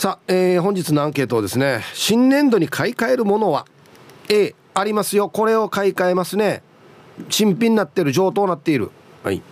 [0.00, 3.66] さあ、えー、本日のアンケートをですね新年度に買い替えるものは
[4.30, 5.28] ？A ありますよ。
[5.28, 6.62] これを買い替えますね。
[7.28, 8.92] 新品になってる上等になっている。
[9.22, 9.42] はい。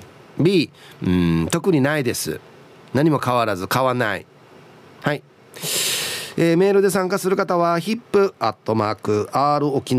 [0.40, 0.70] B
[1.02, 2.40] うん特にないです。
[2.94, 4.24] 何も変わらず買わない。
[5.02, 5.22] はい。
[6.38, 9.96] えー、メールで参加する方は hip.r 沖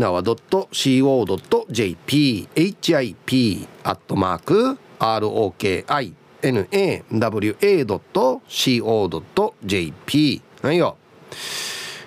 [6.42, 7.62] nawa.co.jp
[10.62, 10.96] はいよ、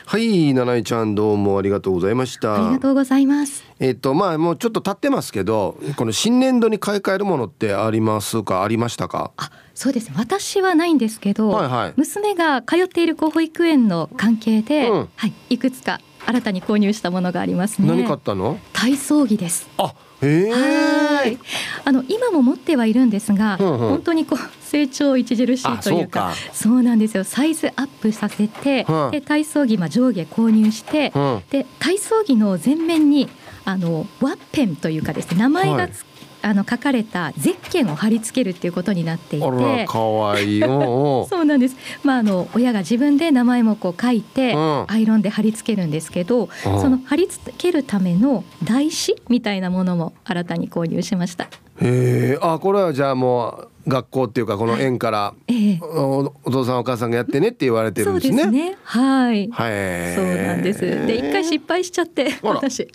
[0.05, 2.67] はい、七井ちゃんどうもありがとうございました。
[2.67, 3.65] ありがとうございます。
[3.79, 8.63] えっ、とまあもうちょっと経ってますけど、この新年度に買い替えるものってありますか？
[8.63, 9.31] ありましたか？
[9.39, 17.89] あ、そうです私はないんですけど、はいはい、娘が通っている保育園の関係で、うん、はい、いくつか新たに購入したものがありますね。
[17.89, 18.59] 何買ったの？
[18.75, 19.71] 体操着です。
[19.79, 19.95] あ。
[20.27, 21.39] はい。
[21.85, 27.25] あの今も持ってはいるんですが、うんうん、本当にこう成長著しいというかそうなんですよ。
[27.25, 33.29] サイズアップさせて、うん、で体操着まあ上下購入して、うん、で体操着の前面に
[33.65, 36.12] あのワッペンというかですね名前がつ、はい
[36.43, 41.77] あの書かれたゼッケンを貼り付けるっていうことになっていて、かわいい そうなんです。
[42.03, 46.49] まああの親が自分で名前もこう書いて、うん、アイロンで貼り付けるんですけど、うん、
[46.81, 51.45] その貼り付けるための台紙みたいなものも新たに購入しました。
[51.45, 58.43] へえ、あこれはじゃあもう学校っていうかこの園から、ええ、お父さんお母さんがやってねって言われてるんですね。
[58.45, 59.49] すねはい。
[59.51, 60.15] はい。
[60.15, 60.81] そうなんです。
[60.81, 62.89] で一回失敗しちゃって私、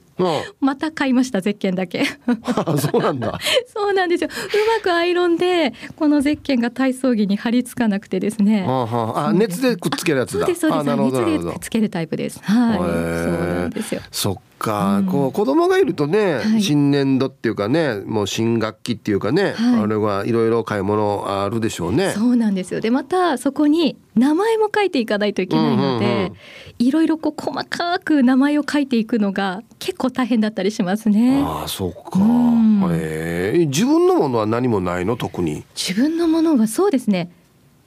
[0.60, 2.04] また買いましたゼッケンだけ。
[2.06, 3.40] そうなんだ。
[3.68, 4.30] そうなんですよ。
[4.32, 8.66] うまくアイロンでこのゼッケンが体操着に貼り付かなくてですね。
[8.68, 10.46] あ熱でくっつけるやつだ。
[10.46, 10.96] そうですそうです。
[10.96, 12.40] 熱でくっつけるタイプです。
[12.44, 12.78] はい。
[12.78, 14.02] そうなんですよ。
[14.12, 22.12] そっか、うん、こう子供がいるとね、はい、新年度っていうかねもう新学期っていうかね、はい、あれはいろいろ買い物あるでしょうね。
[22.12, 26.32] そうなんですよでまたそこに名前も書いていかないといけないので、
[26.80, 31.42] いろいろこう細かく名前を書いていくのが結構大変だったりしますね。
[31.44, 35.18] ああそうか、うん、えー、自分のものは何もないの？
[35.18, 35.64] 特に。
[35.76, 37.32] 自分のものはそうですね。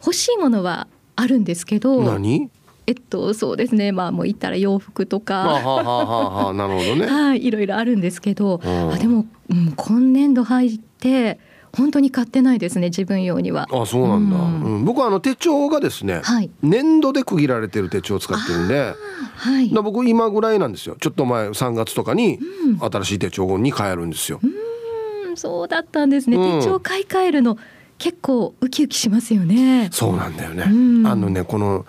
[0.01, 2.51] 欲しいものはあるんですけど何？
[2.87, 3.93] えっとそうですね。
[3.93, 5.41] まあもう言ったら洋服とか。
[5.41, 7.07] ははははなるほどね。
[7.11, 11.39] はいいろいろあるんですけど、あでも、うん、今年度入って
[11.73, 13.69] 本当に買ってないですね自分用には。
[13.71, 18.95] あそうなんだ、うん、うん、僕はあの手帳がですね、はい、年度で区切られてる手帳を使ってるんで、
[19.37, 20.97] はい、僕今ぐらいなんですよ。
[21.01, 22.39] ちょっと前3月とかに
[22.81, 27.57] 新しい手帳に変えるんですよ、うん、そうだったんですね、手帳買い替えるの
[27.99, 29.91] 結構ウキウキしますよね。
[29.93, 31.87] そうなんだよね、あのねこの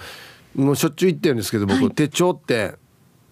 [0.55, 2.75] もうしょっちゅう言ってるんですけど僕、はい、手帳って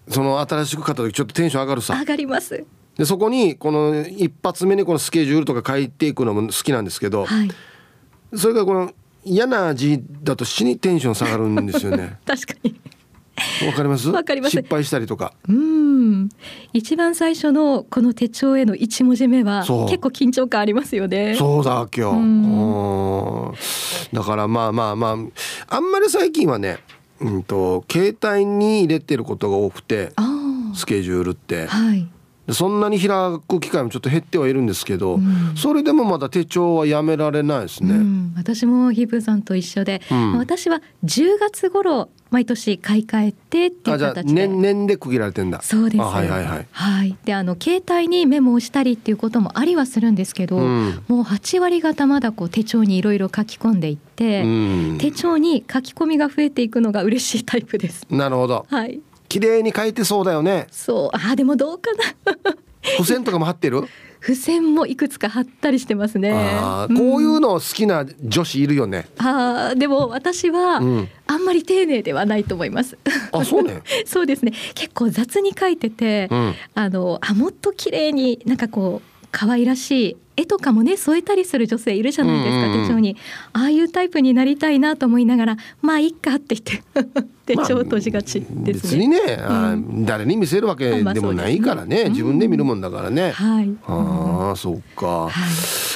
[0.08, 1.98] その新しく買った時ちょっとテンション上がるさ。
[1.98, 2.64] 上がります
[3.00, 7.50] でそこにこの一発目にこのスケジュールとか書いていくのも好きなんですけど、はい、
[8.36, 8.92] それがこの
[9.24, 12.18] 嫌な字だと死にテンション下がるんですよね。
[12.28, 12.78] 確かに。
[13.66, 14.10] わかります？
[14.10, 14.50] わかります。
[14.50, 15.32] 失敗したりとか。
[15.48, 16.28] うん。
[16.74, 21.36] 一番最初のこの手帳への一文字目は結構緊張感ありますよね。
[21.38, 24.14] そうだ今日。
[24.14, 26.76] だからまあまあまああんまり最近はね
[27.18, 30.12] うんと携帯に入れてることが多くて
[30.74, 32.06] スケジュールって、はい、
[32.52, 33.08] そんなに開
[33.46, 44.32] く機会もちょっと減ってはいるんですけど、うん、それでもまだ手帳はやめられないですね、うん、私もヒブさんと一緒で、うん、私は10月頃毎年買い替えてっていう形で。
[44.32, 45.60] 年年で区切られてんだ。
[45.62, 46.00] そうです。
[46.00, 54.46] はいはいはい、はい、であの携帯にメモをしたりっていうこともありはするんですけど、うん、もう8割方まだこう手帳にいろいろ書き込んでいって、う
[54.94, 58.06] ん、手帳に書き込みが増えていくのが嬉しいタイプです。
[58.08, 58.64] なるほど。
[58.68, 59.00] はい
[59.30, 62.02] 綺麗に書いてそうだよねそうあでもどうかな
[62.82, 63.84] 付箋とかも貼ってる？
[64.20, 66.32] 付箋もいくつか貼ったりしてますね。
[66.88, 69.06] こういうの好きな女子いるよね。
[69.18, 71.08] ああ、でも私はあん
[71.44, 72.98] まり丁寧ではないと思います。
[73.32, 73.82] あ、そうね。
[74.04, 74.52] そうですね。
[74.74, 83.16] 結構雑に書いてて、うん、あのあもっと綺麗になんかこう可愛らしい絵とかもね添えたりする女性いるじゃないですか、手帳に。
[83.52, 86.82] ああいうタイプになりたいなと思いながらまあいっかって言って
[87.46, 89.18] 手帳閉じがちですね、別にね、
[89.48, 95.32] うん、誰に見せるわけでもないからね、ね、自分で見るもんだからね、はい、ああそうか、はい、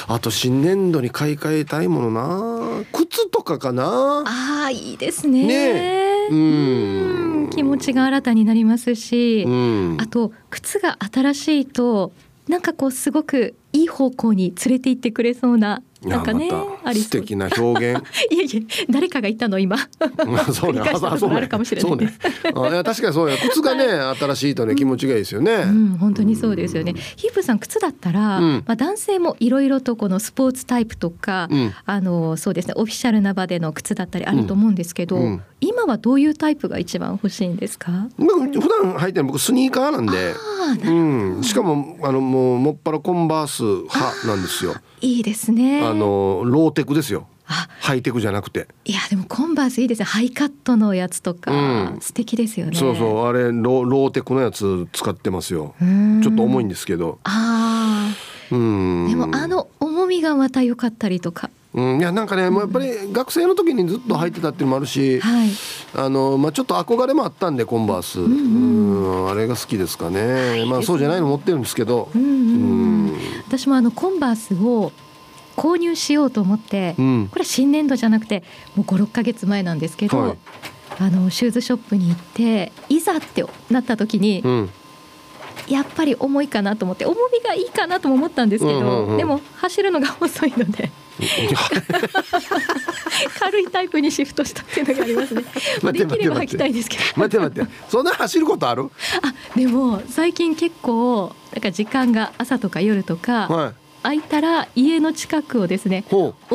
[0.07, 2.65] あと新年度に買い替えたいものな。
[2.91, 4.23] 靴とかかな。
[4.25, 5.45] ああいいですね。
[5.47, 6.27] ね。
[6.29, 7.49] うん。
[7.51, 12.11] 気持ちが新たになりますし、うん、あと靴が新しいと
[12.47, 16.49] なんかこうすごくいい方向に連れて行ってくれそうななんかね、
[16.83, 18.03] あり素敵な表現。
[18.29, 19.77] いやいや、誰かが言ったの今。
[20.53, 20.81] そうね、
[21.17, 21.89] そうね、あるかもしれない。
[21.89, 22.13] そうね。
[22.53, 25.53] あ、確かにそうや、靴がね、新しいとね、気持ちがいいですよね。
[25.53, 26.93] うん、本当にそうですよね。
[27.15, 31.49] ヒープさん、靴だったら、まあ、男性もいろいろとこのスポーツタイプとか。
[31.85, 35.39] あの、そうですね、オフィシャルな場での靴だったりあると思うんですけど。
[35.61, 38.09] 今はどういうタイプが一番欲しいんですか？
[38.17, 40.35] 普段履いてる僕スニーカーなんで。
[40.83, 44.73] うん、しかも、あの、もう、もっぱらコンバース派なんですよ。
[45.01, 45.81] いいですね。
[45.83, 47.27] あのローテクですよ。
[47.45, 48.67] ハイテクじゃなくて。
[48.85, 50.05] いやでもコンバースいいですね。
[50.05, 51.55] ハイカットのやつとか、う
[51.97, 52.75] ん、素敵ですよね。
[52.75, 53.27] そうそう。
[53.27, 55.75] あれロローテクのやつ使ってますよ。
[56.23, 57.19] ちょっと重いんですけど。
[57.23, 58.11] あ
[58.51, 59.07] あうん。
[59.07, 65.49] でもあの重みがまた良かったりとかうん、いやなんかね、もうやっぱり学生の時にずっと履いてたっていうのもあるし、はい、
[65.93, 73.13] あのまあ、ちょっと憧れもあったんでコンバース、うんうん、あれが好きですかね、まあ、そうじゃないの持ってるんですけど、うんうんうん、
[73.45, 74.93] 私もあのコンバースを
[75.57, 78.43] 購入しようと思って、うん、これ新年度じゃなくて
[78.75, 80.37] もう56か月前なんですけど、はい、
[80.99, 84.69] あのシューズショップに行っていざってなった時に、うん、
[85.67, 90.91] やっぱり重いかなと思って重みがいいかなとも思ったんですけど、うんうんうん、でも走るのが遅いので
[93.39, 95.43] 軽いタイプにシフトしたっていうのがありますね。
[95.93, 97.03] できれば履きたいですけど。
[97.15, 98.89] 待って待って、そんな走ることある？
[99.21, 103.47] あ、でも最近結構なんか時間が朝とか夜とか。
[103.47, 103.73] はい
[104.05, 106.05] 空いたら家の近くをですね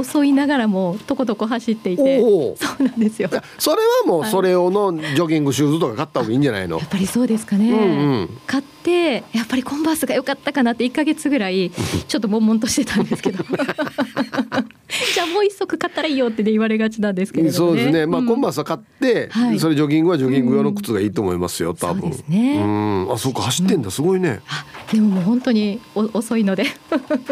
[0.01, 3.29] 襲いながらもとことこ走っていてそうなんですよ。
[3.59, 6.79] それはもうそれ用のジョギングシューズとか買った方がいいんじゃないの？
[6.79, 11.73] やっぱりそうですかね、うんうん、買ってやっぱりコンバースが良かったかなって1か月ぐらい
[12.07, 13.45] ちょっと悶々としてたんですけど。
[15.15, 18.07] じゃあもう一足買ったらいいよって、ね、言われがちなんですけれど、ね、そうですね。
[18.07, 22.61] まあ、うん、コンバースは買って、はい、それジョギングはジョギング用の靴がいいと思いますよ多分、そうですね。
[22.61, 22.67] う
[23.11, 23.13] ん。
[23.13, 23.91] あそうか走ってんだ。
[23.91, 24.41] すごいね、
[24.93, 26.65] でももう本当にお遅いので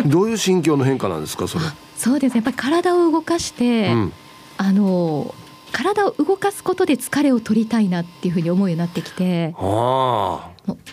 [0.09, 1.65] どういう心境の変化なんですかそれ？
[1.97, 2.35] そうです。
[2.35, 4.13] ねやっぱり体を動かして、うん、
[4.57, 5.35] あの
[5.73, 9.55] 体を動かすことで疲れを取りたいなっていうふうに思うようになってきて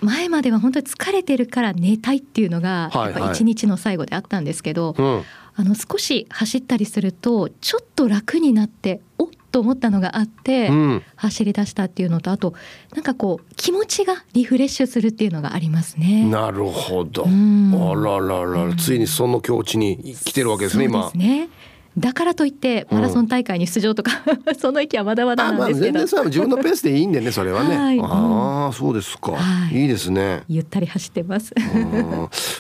[0.02, 5.24] 前までは本当に疲れてるから寝たいっていうのがやっぱ一日の最後であったんですけど、はいはい、
[5.56, 12.56] あの少し走ったりするとちょっと楽になっておっと思ったのがあって、うん、走り出したっていうのとあと
[12.94, 16.30] なんかこう気持ちがリフレッシュするっていうのがありますね。
[16.30, 21.10] なるほど、うん、あららら、ついにその境地に来てるわけですね、今。
[21.16, 21.48] ね。
[21.98, 24.12] だからといってマラソン大会に出場とか、
[24.46, 30.44] うん、その域はまだまだなんですけど、まあ、全然自分のペースでいいんでねそれはね、はい、ああそうですか、はい、いいですね。
[30.50, 31.54] ゆったり走ってます。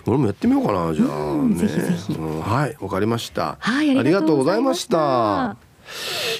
[0.07, 3.57] 俺もやってみようかなじゃあ、ね、ぜひぜひ、はいわかりました。
[3.59, 5.57] はいありがとうございました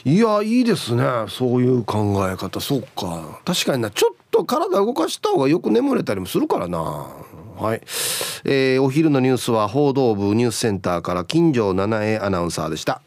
[0.04, 1.04] いやいいですね。
[1.30, 2.60] そういう考え方。
[2.60, 3.40] そうか。
[3.46, 3.90] 確かにな。
[3.92, 7.08] ちょっと体動かした方がよく眠れたりもするからな。
[7.58, 7.82] はい、
[8.44, 13.02] えー、お昼のニュースは報道部ニュースセンターから金城七重アナウンサーでした。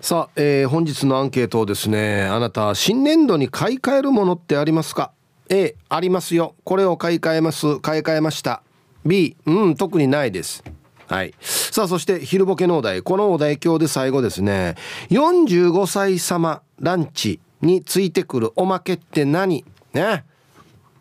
[0.00, 5.12] さあ、えー、本日のアンケートをですねあなた新年度に買い替えるものってありますか
[5.48, 6.54] ？A ありますよ。
[6.64, 7.80] これを買い替えます。
[7.80, 8.62] 買い替えました。
[9.04, 10.62] B うん特にないです。
[11.10, 11.34] はい。
[11.40, 13.02] さあそして昼ボケのお題。
[13.02, 14.76] このお題今日で最後ですね。
[15.10, 19.64] 45歳様ランチについてくるおまけって何？
[19.92, 20.24] ね。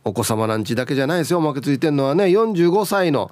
[0.04, 1.38] お子様ランチだけじゃないですよ。
[1.38, 3.30] おまけついてるのはね45歳の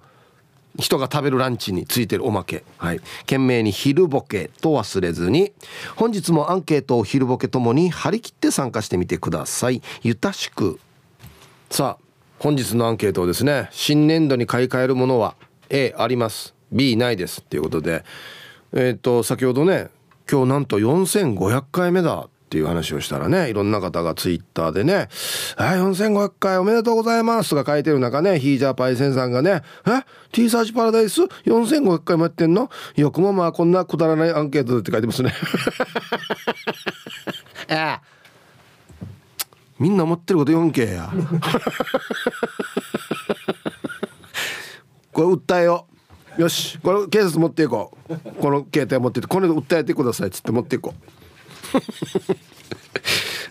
[0.77, 2.63] 人が食べるランチについてるおまけ。
[2.77, 2.99] はい。
[3.21, 5.53] 懸命に昼ボケと忘れずに。
[5.95, 9.81] 本日もアンケートを昼ボケともに張り切って参加してみてください。
[10.03, 10.79] ゆたしく。
[11.71, 12.03] さあ
[12.37, 15.33] 本日のアンケートをですね新年度に買い替えるものは
[15.71, 16.53] ？A あります。
[16.71, 18.03] B ないですっていうことで
[18.73, 19.89] えっ、ー、と先ほどね
[20.29, 25.09] 今日なんと4500回目だっていう話をしたらねいろんな方がツイッターでね
[25.57, 35.33] 「はい4500回おめでとうございます」とか書いてる中ねヒージャーパイセンさんがね「え T サーチパラダイス？4500回もやってんのよくもまあこんなくだらないアンケートって書いてますね
[37.67, 37.99] ええ。
[39.79, 41.11] みんな思ってること 4K や。
[45.11, 45.96] これ訴えよう
[46.37, 48.15] よしこれ警察持っていこう。
[48.41, 50.93] この携帯持っててこれで訴えてくださいっつって持っていこ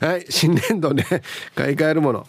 [0.01, 0.05] う。
[0.05, 1.05] はい新年度ね
[1.55, 2.27] 買い替えるもの。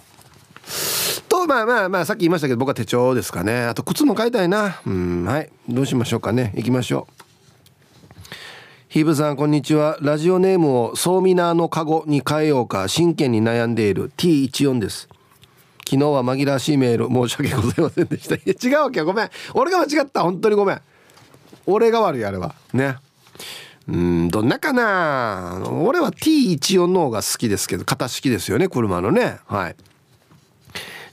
[1.30, 3.66] 東まあまあまあさっき言いましたけど僕は手帳ですかね。
[3.66, 4.82] あと靴も買いたいな。
[4.86, 6.54] うんはいどうしましょうかね。
[6.56, 7.14] 行きましょう。
[8.90, 9.98] ヒブさんこんにちは。
[10.02, 14.12] ラジオネームをソーミナーのカゴに変えようか真剣に悩んでいる。
[14.18, 15.08] T14 です
[15.88, 18.36] 昨日は紛らわしいメール申し訳ございませんでした。
[18.36, 19.06] いや違うわけよ。
[19.06, 19.30] ごめん。
[19.54, 20.22] 俺が間違った。
[20.22, 20.82] 本当にごめん。
[21.66, 22.56] 俺が悪いあれは。
[22.74, 22.98] ね。
[23.88, 25.62] うんどんなかな。
[25.72, 28.68] 俺は T14 の方が好きですけど型式ですよね。
[28.68, 29.38] 車のね。
[29.46, 29.76] はい。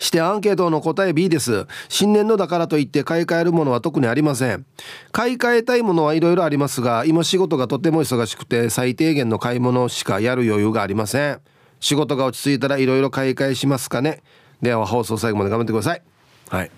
[0.00, 1.69] してアンケートの答え B です。
[1.88, 4.66] 新年度だからといって買い替えるものは特にありません。
[5.12, 11.40] 買い替えたいものはいろいろありますが今仕事がとても忙しくて最低限の買い物しかやる余裕がありません。
[11.78, 14.25] 仕事が落ち着いたらいろいろ買い替えしますかね。
[14.64, 16.02] では放送最後まで頑張ってください。
[16.49, 16.71] はい。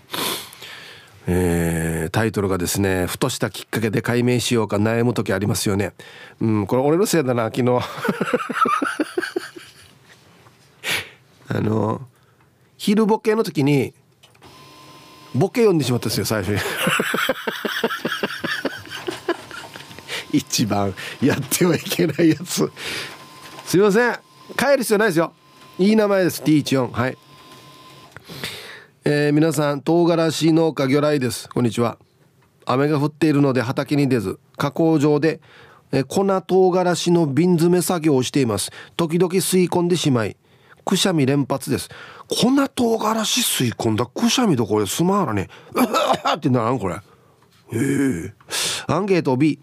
[1.29, 5.93] えー、タイトルがですねふとしたきっかけで解明しようか悩む時ありますよね。
[6.41, 7.81] うんこれ俺のせいだな昨日。
[11.49, 12.01] あの
[12.77, 13.95] 昼ボケの時に
[15.33, 16.61] ボケ読んでしまったんですよ最初に。
[20.39, 22.69] 一番やってはいけないやつ。
[23.65, 24.19] すいません。
[24.57, 25.33] 帰る必要ないですよ。
[25.79, 27.19] いい名前です T14 はい。
[29.09, 31.49] えー、皆さん唐辛子農家魚雷です。
[31.49, 31.97] こんにちは。
[32.65, 35.41] 雨が降っているので畑に出ず加工場で、
[35.93, 38.73] えー、粉唐辛子の瓶詰め作業をしています。
[38.97, 40.37] 時々吸い込んでしまい
[40.85, 41.89] くしゃみ連発です。
[42.29, 44.07] 粉唐辛子吸い込んだ？
[44.07, 45.47] くしゃみどころすまらね。
[45.73, 45.79] う
[46.27, 46.97] わってならんこれ？
[46.97, 47.01] へ
[47.71, 48.35] え
[48.89, 49.61] アンケート B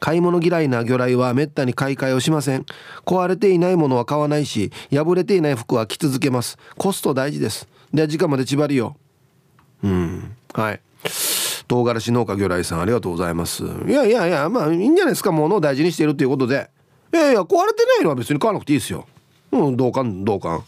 [0.00, 2.64] 買い物嫌いな魚雷はめったに買い替えをしません。
[3.04, 6.56] 壊れていないものは買わないし破れていない服は着続けます。
[6.78, 7.68] コスト大事です。
[7.94, 8.96] で時間まで縛りよ
[9.82, 9.88] う。
[9.88, 10.36] ん。
[10.52, 10.80] はい。
[11.68, 13.62] 唐辛子農家魚雷さんありがとうございます。
[13.64, 16.70] いやいやいやまあいいんじゃないですか物を大事にしているということで。
[17.12, 19.06] いやいや壊れてないのは別に買わなくていいですよ。
[19.52, 20.64] うん同感同感。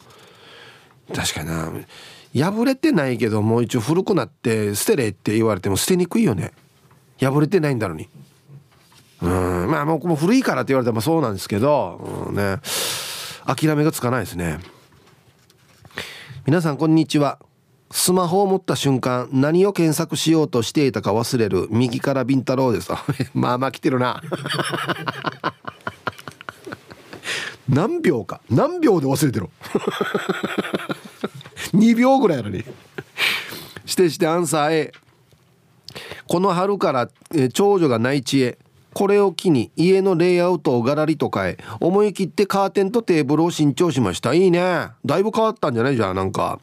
[1.13, 2.53] 確かにな。
[2.53, 6.53] 破れてないけどもう一応古くなって捨てれって言われても捨てにくいよね。
[7.19, 8.09] 破れてないんだろうに。
[9.23, 9.71] うん。
[9.71, 12.61] まあもう古いからって言われたらそうなんですけど、うん、ね。
[13.47, 14.59] 諦めがつかないですね
[16.47, 17.41] 皆さんこんにちは。
[17.91, 21.67] スマホを持った瞬間何を検索しようとしていたか忘れる。
[21.73, 22.93] 右からビンタロウです。
[23.35, 24.23] まあまあ来てるな。
[27.69, 28.41] 何秒か。
[28.49, 29.49] 何秒で忘れてる
[31.75, 32.65] 2 秒ぐらいやのに。
[33.85, 34.93] してしてアンサー A
[36.29, 37.09] この春から
[37.55, 38.59] 長女が内地へ。
[38.97, 44.33] これを機に家のレイアウトをガラリと変え思い切ってカーテンとテーブルを新調しました。
[44.33, 44.89] いいね。
[45.05, 45.97] だいぶ変わったんじゃない？
[45.97, 46.59] じゃんなんか。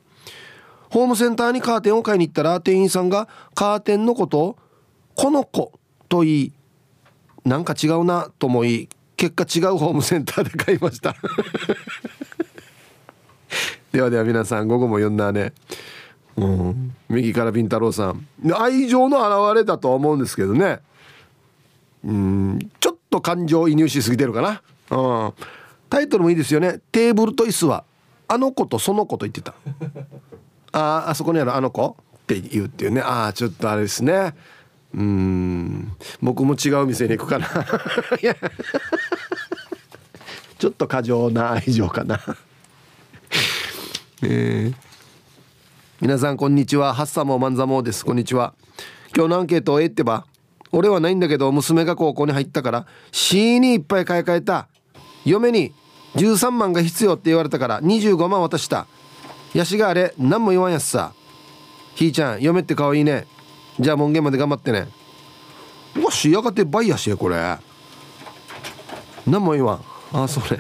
[0.90, 4.58] ホームセンターにカーテンを買いに行ったら店員さんがカーテンのことを
[5.16, 5.74] 「この子」
[6.10, 6.52] と言い
[7.46, 11.16] なんか違うなと思い結果違うホームセンターで買いました。
[13.94, 15.54] ではでは皆さん午後も読んだね。
[16.38, 16.96] うん。
[17.10, 18.26] 右からビンタロウさん。
[18.56, 20.80] 愛情の表れだとは思うんですけどね。
[22.04, 22.60] うん。
[22.80, 24.62] ちょっと感情移入しすぎてるかな。
[24.98, 25.34] うん。
[25.90, 26.80] タイトルもいいですよね。
[26.92, 27.84] テーブルと椅子は
[28.28, 29.54] あの子とその子と言ってた。
[30.74, 33.02] ああそこにあるあの子って言うっていうね。
[33.02, 34.34] ああちょっとあれですね。
[34.94, 35.96] うん。
[36.22, 37.48] 僕も違う店に行くかな。
[40.60, 42.20] ちょっと過剰な愛情かな。
[44.24, 44.76] えー、
[46.00, 46.94] 皆さんこんにちは。
[46.94, 48.06] ハッサモマンザモです。
[48.06, 48.54] こんにちは。
[49.16, 50.26] 今日のアンケートをえってば
[50.74, 54.68] 俺はないんだけど娘が高校に入ったから C にいっぱい買い替えた。
[55.24, 55.72] 嫁に
[56.16, 58.88] 13万が必要って言われたから25万渡した。
[59.54, 61.14] ヤシがあれ何も言わんやつさ。
[61.96, 63.28] ひーちゃん嫁って可愛いね。
[63.80, 64.88] じゃあ門限まで頑張ってね。
[65.96, 67.36] うわしやがて倍やしやこれ。
[69.28, 70.24] 何も言わん。
[70.24, 70.60] あそれ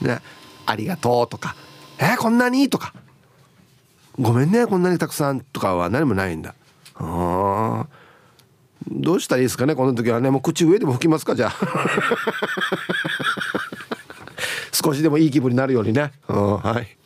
[0.00, 0.20] ね
[0.64, 1.54] ありがとうとか。
[1.98, 2.70] えー、こんなに？
[2.70, 2.94] とか。
[4.18, 5.40] ごめんねこんなにたくさん。
[5.40, 6.54] とかは何もないんだ。
[6.94, 8.02] ああ
[8.90, 10.30] どうしたらいいですかねこの時はね。
[10.30, 11.52] もう口上でも吹きますかじゃあ。
[14.72, 16.12] 少しでもいい気分になるようにね。
[16.26, 16.96] はい。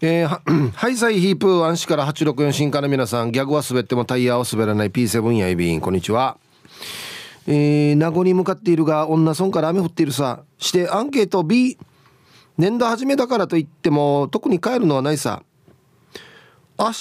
[0.00, 3.32] えー、ハイ サイヒープーンシから864新から皆さん。
[3.32, 4.90] ギャグは滑ってもタイヤを滑らない。
[4.90, 6.38] P7 やいびんこんにちは。
[7.46, 10.42] えー、名護に向かっているが女村から雨降っているさ。
[10.58, 11.78] してアンケート B
[12.58, 15.42] 年度初めだからといっても特に帰るのはないさ。
[16.78, 16.92] 明日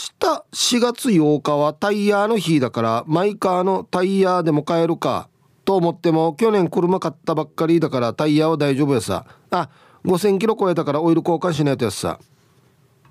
[0.51, 5.29] 4月8日はタイヤの日だからマイカーのタイヤでも買えるか
[5.65, 9.25] と思っても去年車買ったばっかりだからタイヤは大丈夫やさ。
[9.49, 9.69] あ
[10.05, 12.19] 5000キロ超えたからオイル交換しないとやつさ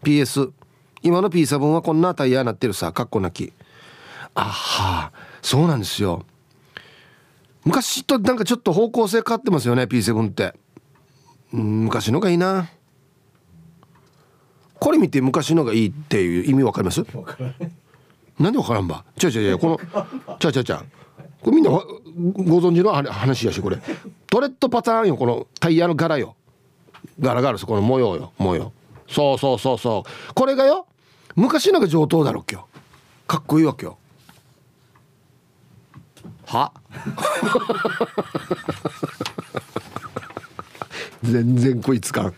[0.02, 0.52] PS
[1.02, 2.92] 今の P7 はこんなタイヤになってるさ。
[2.92, 3.52] かっこなき。
[4.34, 5.12] あは。
[5.40, 6.26] そうなんですよ。
[7.64, 10.54] 昔となんかちょっと方向性変わってますよね P7 って。
[11.52, 12.68] 昔のがいいな。
[14.80, 17.04] これ見て昔のがいいっていう意味わかります？
[18.38, 19.04] なんでわからんば？
[19.22, 19.78] 違う違う違うこの
[20.38, 20.82] ちゃちゃちゃ
[21.42, 21.84] これみんなご
[22.60, 23.78] 存知の話やしこれ。
[24.28, 26.34] トレッドパターンよこのタイヤの柄よ。
[27.18, 28.32] 柄柄ですこの模様よ。
[28.38, 28.72] 模様。
[29.06, 30.34] そうそうそうそう。
[30.34, 30.86] これがよ
[31.36, 32.66] 昔のが上等だろっけよ。
[33.26, 33.98] かっこいいわけよ。
[36.46, 36.72] は？
[41.22, 42.34] 全然こいつかん。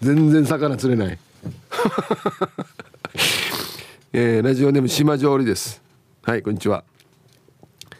[0.00, 1.18] 全然魚釣れない。
[4.12, 5.82] えー、ラジオネーム島上りです。
[6.22, 6.84] はいこんにちは。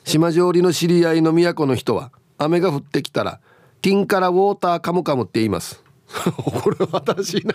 [0.05, 3.41] 島上りの知り合いの都の人は雨が降ってきたら
[3.81, 5.83] ティンカラウォーターカムカムって言います。
[6.37, 7.55] これは新しいな。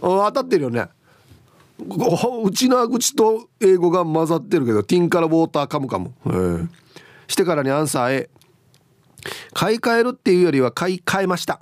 [0.00, 0.88] 当たってるよね。
[1.78, 6.68] うちの口と英語が混ざってるけどティンカラウォーターカムカム、えー、
[7.28, 8.30] してからにアンサー A
[9.52, 11.60] 買い替えるっていうよりは買い替えました。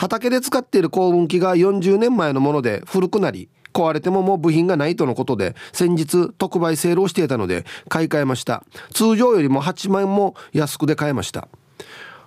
[0.00, 8.64] 畑で使っている耕運機が40年前のもので古くなり壊れてももう部品がないとのことで先日特売セールをしていたので買い替えました。
[8.94, 11.48] 通常よりも8万円も安くで買えました。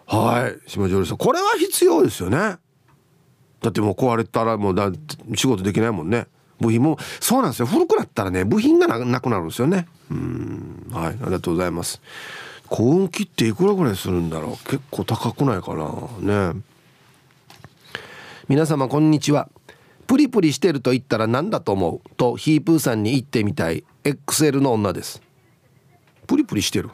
[0.05, 1.17] はい島上さん。
[1.17, 2.57] これは必要ですよね。
[3.63, 4.91] だってもう壊れたらもうだ
[5.33, 6.27] 仕事できないもんね。
[6.59, 7.65] 部品もそうなんですよ。
[7.65, 9.87] 古くなったらね部品がなくなるんですよね。
[10.11, 12.03] うんはいありがとうございます。
[12.69, 14.69] 幸運機っていくらぐらいするんだろう。
[14.69, 16.53] 結構高くないかな。
[16.53, 16.61] ね。
[18.49, 19.47] 皆様こんにちは。
[20.05, 23.85] プリプリしてると言ったら何だと思うとヒープーさんに言ってみたい。
[24.03, 25.21] XL の女です。
[26.27, 26.89] プリプリしてる？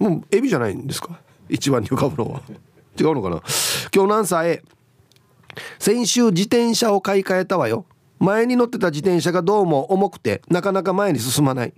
[0.00, 1.20] もうエビじゃないんですか？
[1.48, 2.42] 一番に浮かぶのは。
[3.00, 3.40] 違うのかな？
[3.94, 4.60] 今日何歳
[5.78, 7.86] 先週自転車を買い替えたわよ。
[8.18, 11.74] 前に乗ってた自転車がどうも重くてなかなか前に進まない。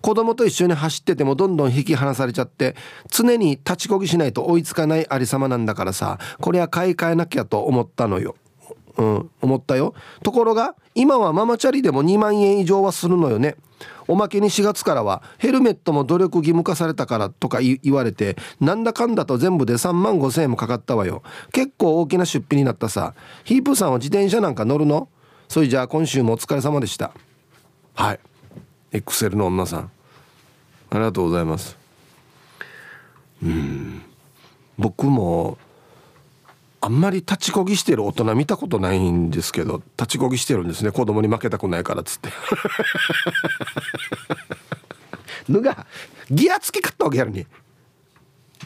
[0.00, 2.74] 子供と一緒に走っててもどんどん引き離されちゃって
[3.10, 6.18] 常に立ちこぎしないと追いつかないありさまなんだからさ。
[6.40, 8.34] これは買い替えなきゃと思ったのよ。
[8.96, 9.94] うん、思ったよ。
[10.22, 13.56] ところが今はママチャリでも2万円以上はするのよね。
[14.06, 21.22] おまけに4月からはヘルメットも努力義務化されたからとか言われてなんだかんだと全部で3万5千円もかかったわよ。
[21.52, 23.14] 結構大きな出費になったさ。
[23.44, 25.08] ヒープさんは自転車なんか乗るの？
[25.48, 27.12] それじゃあ今週もお疲れ様でした。
[27.94, 28.20] はい。
[28.92, 29.90] エクセルの女さん。
[30.90, 31.76] ありがとうございます。
[33.42, 34.02] うん。
[34.78, 35.58] 僕も
[36.84, 40.90] あんまり立ちこぎしてる大人見たことないんですけど立ちこぎしてるんですね。
[40.90, 42.30] 子供に負けたくないからっつって。
[45.48, 45.86] ぬが
[46.28, 47.46] ギア付き買ったわけやるに。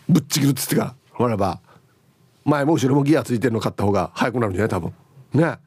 [0.09, 1.61] ぶっちぎるっつってかほらば。
[2.47, 4.69] 前も後ろもギアついてるの買った方が速くなるんじゃない？
[4.71, 4.95] 多分。
[5.35, 5.59] ね。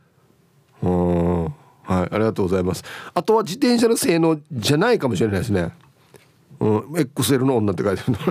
[0.81, 1.43] うん。
[1.45, 1.53] はい。
[1.93, 2.83] ありがとうございます。
[3.13, 5.71] あとは自転車の性能じゃないかもしれないですね。
[6.59, 6.77] うん。
[6.93, 8.17] XL の女って書いてるの。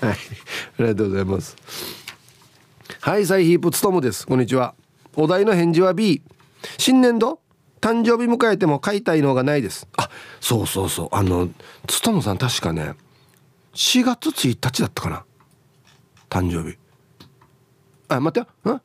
[0.00, 0.16] はい、あ
[0.78, 1.56] りがとうございます。
[3.00, 4.26] はいサイヒープつともです。
[4.26, 4.74] こんにちは。
[5.14, 6.22] お題の返事は B
[6.78, 7.40] 新年度？
[7.80, 9.86] 誕生日迎えても買いたいのがないです。
[9.96, 11.08] あそうそうそう。
[11.12, 11.48] あの
[11.86, 12.94] つともさん確かね
[13.74, 15.24] 4月1日だったかな。
[16.28, 16.76] 誕生日。
[18.08, 18.74] あ待ってよ。
[18.74, 18.80] ん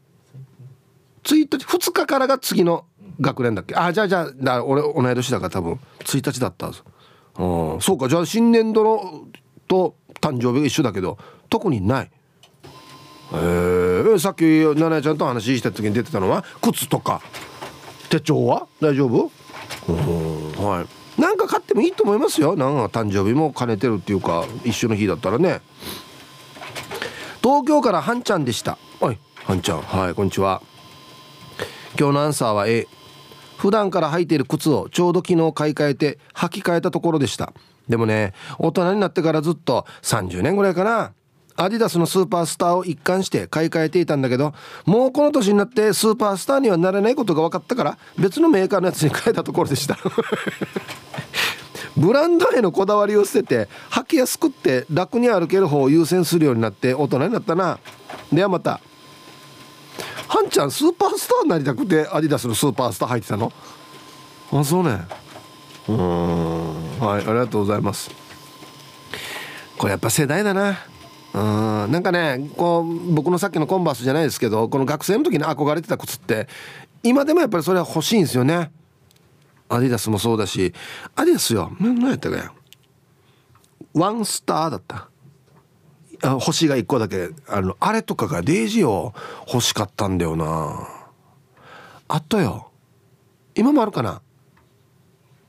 [1.24, 2.86] ？1日2日からが次の
[3.20, 3.76] 学年だっけ？
[3.76, 6.84] あじゃあじゃあだ俺同い年だから多分1日だったんそ
[7.94, 8.08] うか。
[8.08, 9.26] じゃあ新年度の
[9.68, 11.18] と誕生日が一緒だけど
[11.50, 12.12] 特にない。
[13.34, 17.22] えー、さっき奈々ちゃんと話した時に出てたのは靴とか。
[18.10, 18.68] 手帳は？
[18.82, 19.32] 大丈夫？
[19.88, 20.86] は
[21.18, 21.22] い。
[21.22, 22.56] なんか買ってもいいと思いますよ。
[22.56, 25.62] なんか誕生日も兼ねてるっていうか一緒の日だったらね。
[27.42, 28.78] 東京からはんちゃんでした。
[29.00, 29.82] はいはんちゃん。
[29.82, 30.62] はいこんにちは。
[31.98, 32.88] 今日のアンサーは A
[33.58, 37.54] 普段から履いている靴をちょうど昨日買い替えて履き替えたところでした。
[37.90, 41.14] でもね大人になってからずっと30年ぐらいかな。
[41.58, 44.54] アディダスのスーパースターを一貫して買い替えていたんだけど
[44.86, 49.98] もうこの年になってスーパースターにはなれないことが分かったから別のメーカーのやつに変えたところでした。
[51.98, 57.80] ブランドへのこだわりを捨てて履きやすくって楽に歩ける方を優先するようになって大人になったな。
[58.32, 58.80] ではまた。
[60.28, 63.52] はんちゃんスーパースターになりたくてアディダスのスーパースター履いてたの？
[64.54, 65.02] あそうね。
[65.90, 66.61] うん。
[67.02, 68.12] はいありがとうございます。
[69.80, 70.78] これやっぱ世代だな。
[71.34, 71.40] う
[71.88, 76.48] んなんかねこう僕のさっきのコンバースじゃないですけどこの学生の時に憧れてた靴って
[77.02, 78.72] 今でもやっぱりそれは欲しいんですよね。
[79.68, 80.76] アディダスもそうだし。
[81.16, 81.72] アディダスよ。
[81.80, 82.52] 何やったかや
[83.96, 85.10] ワンスターだった。
[86.24, 87.30] あ星が1個だけ。
[87.48, 89.16] あのあれとかがデイジーを
[89.48, 90.88] 欲しかったんだよな。
[92.08, 92.70] あとよ。
[93.56, 94.22] 今もあるかな？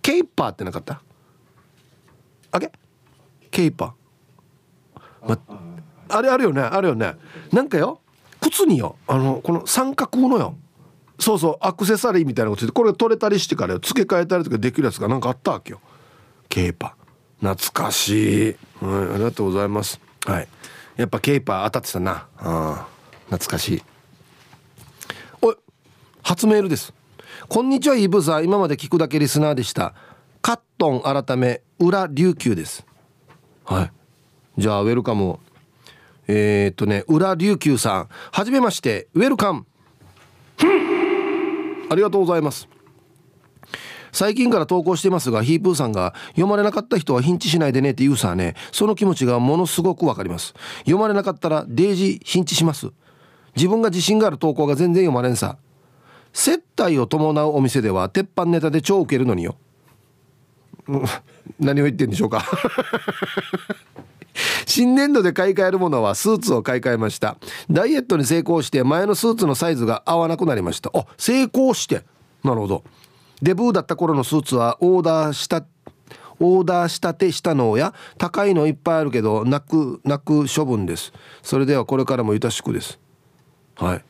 [0.00, 1.02] ケイパーってなかった？
[2.52, 2.70] あげ？
[3.50, 3.94] ケイパ。
[5.22, 5.38] ー、ま、
[6.08, 6.62] あれあるよね。
[6.62, 7.16] あるよね。
[7.52, 8.00] なんかよ
[8.40, 10.56] 靴によあのこの三角のよ
[11.18, 15.80] そうそうアクセサリーみたいなことでこれ取れたりしてから付け替えたりとかできるやつが何かあったわけよ。
[16.48, 16.96] ケーパ。
[17.42, 20.00] ー懐かしい、はい、ありがとうございます。
[20.26, 20.48] はい。
[20.96, 22.26] やっぱケーパー当たってたな。
[22.38, 22.86] あ
[23.26, 23.82] 懐かしい。
[25.40, 25.56] おい
[26.22, 26.92] 初メールです。
[27.48, 29.94] こんにちはイブさん今まで聞くだけリスナーでした。
[30.42, 32.84] カットン改め裏琉球です。
[33.64, 33.92] はい。
[34.58, 35.38] じゃあウェルカム
[36.26, 38.08] えー、っとね裏琉球さん。
[38.32, 39.66] はじめましてウェルカム。
[41.90, 42.68] ありがとうございます。
[44.10, 48.54] 最近から投稿してますがヒープーさんが読まれなかった人はヒンチしないでねって言うさね。
[48.72, 50.54] その気持ちがものすごくわかります。
[50.80, 52.90] 読まれなかったらデージヒンチします。
[53.54, 55.56] 自分が自信がある投稿が全然読まれんさ。
[56.32, 59.56] 接待を伴うお店では鉄板ネタで超ウケるのによ。
[61.60, 62.44] 何を言ってんでしょうか。
[64.66, 67.36] 新年度で買い替えるものはスーツを買い替えました。
[67.70, 70.90] ダイエットに成功して前のスーツのサイズが合わなくなりました。
[70.94, 72.04] あ成功して。
[72.42, 72.84] なるほど。
[73.42, 75.64] デブーだった頃のスーツはオーダーした
[76.40, 81.12] オーダーしたてしたのや高いのいっぱいあるけど泣く泣く処分です。
[81.42, 82.98] それではこれからもゆたしくです。
[83.76, 84.04] はい。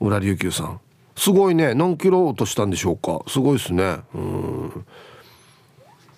[0.00, 0.80] 裏琉球さん。
[1.16, 1.74] すごいね。
[1.74, 3.22] 何キロ落としたんでしょうか。
[3.28, 3.98] すごいですね。
[4.14, 4.86] うん。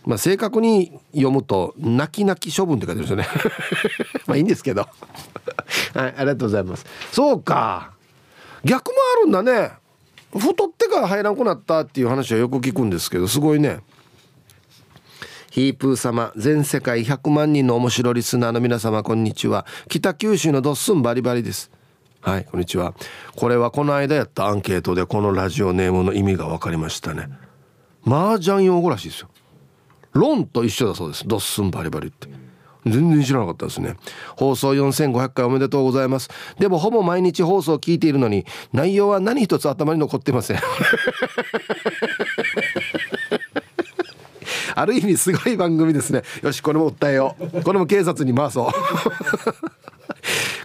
[0.06, 3.26] まあ正確に読むと泣き泣き処分って書いてるんですよね。
[4.26, 4.82] まあいいんですけど。
[4.82, 6.86] はいありがとうございます。
[7.10, 7.90] そうか。
[8.64, 9.72] 逆もあるんだね。
[10.32, 13.80] 太ってから入らんくなったっていう話はよく聞くんですけどすごいね。
[15.50, 19.66] ヒープー様全世界100万人の面白リスナーの皆様こんにちは。
[19.88, 21.72] 北九州のドッスンバリバリです。
[22.20, 22.94] はいこんにちは。
[23.34, 27.28] これはこの間やったアンケートでこのラジオネームの意味が分かりましたね。
[28.06, 29.28] 麻雀用語らしいですよ
[30.16, 31.26] ロンと一緒だそうです。
[31.26, 32.28] ドッスンバリバリって。
[32.84, 33.96] 全然知らなかったですね。
[34.36, 36.30] 放送4500回おめでとうございます。
[36.58, 40.58] でもほぼ毎日放送を聞いているのに内容は何一つ頭に残ってません。
[44.76, 46.22] ある意味すごい番組ですね。
[46.42, 47.62] よしこれも訴えよう。
[47.62, 48.72] これも警察に回そう。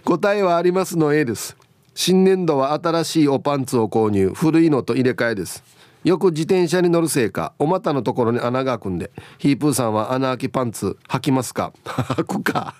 [0.04, 1.56] 答えはありますの A です。
[1.94, 4.32] 新年度は新しいおパンツを購入。
[4.34, 5.64] 古いのと入れ替えです。
[6.04, 11.72] よく自転車に乗るせいかお股のところに穴が開くんでヒープーさんは穴開きパンツ履きますか？
[11.84, 12.74] 履くか。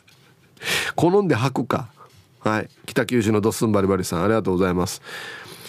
[0.96, 1.88] 好んで履くか。
[2.40, 2.68] はい。
[2.86, 5.00] 北九州のドッスンバリバリさんありがとうございます。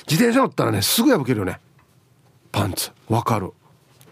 [0.09, 1.59] 自転車乗ったらねすぐ破けるよね。
[2.51, 2.91] パンツ。
[3.09, 3.51] わかる。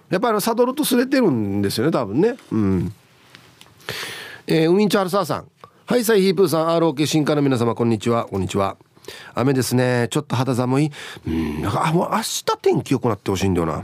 [0.09, 2.35] やっぱりサドルと擦れてるんですよね多分ね。
[2.51, 2.93] うん。
[4.47, 5.47] えー、ウィンチャールサーさん。
[5.85, 8.25] はいサイヒープーさん ROK 進化の皆様こんにちは。
[8.25, 8.77] こんにちは。
[9.33, 10.07] 雨ですね。
[10.09, 10.91] ちょっと肌寒い。
[11.27, 13.83] うんなんかもう明日天気良くなってほしいんだよな。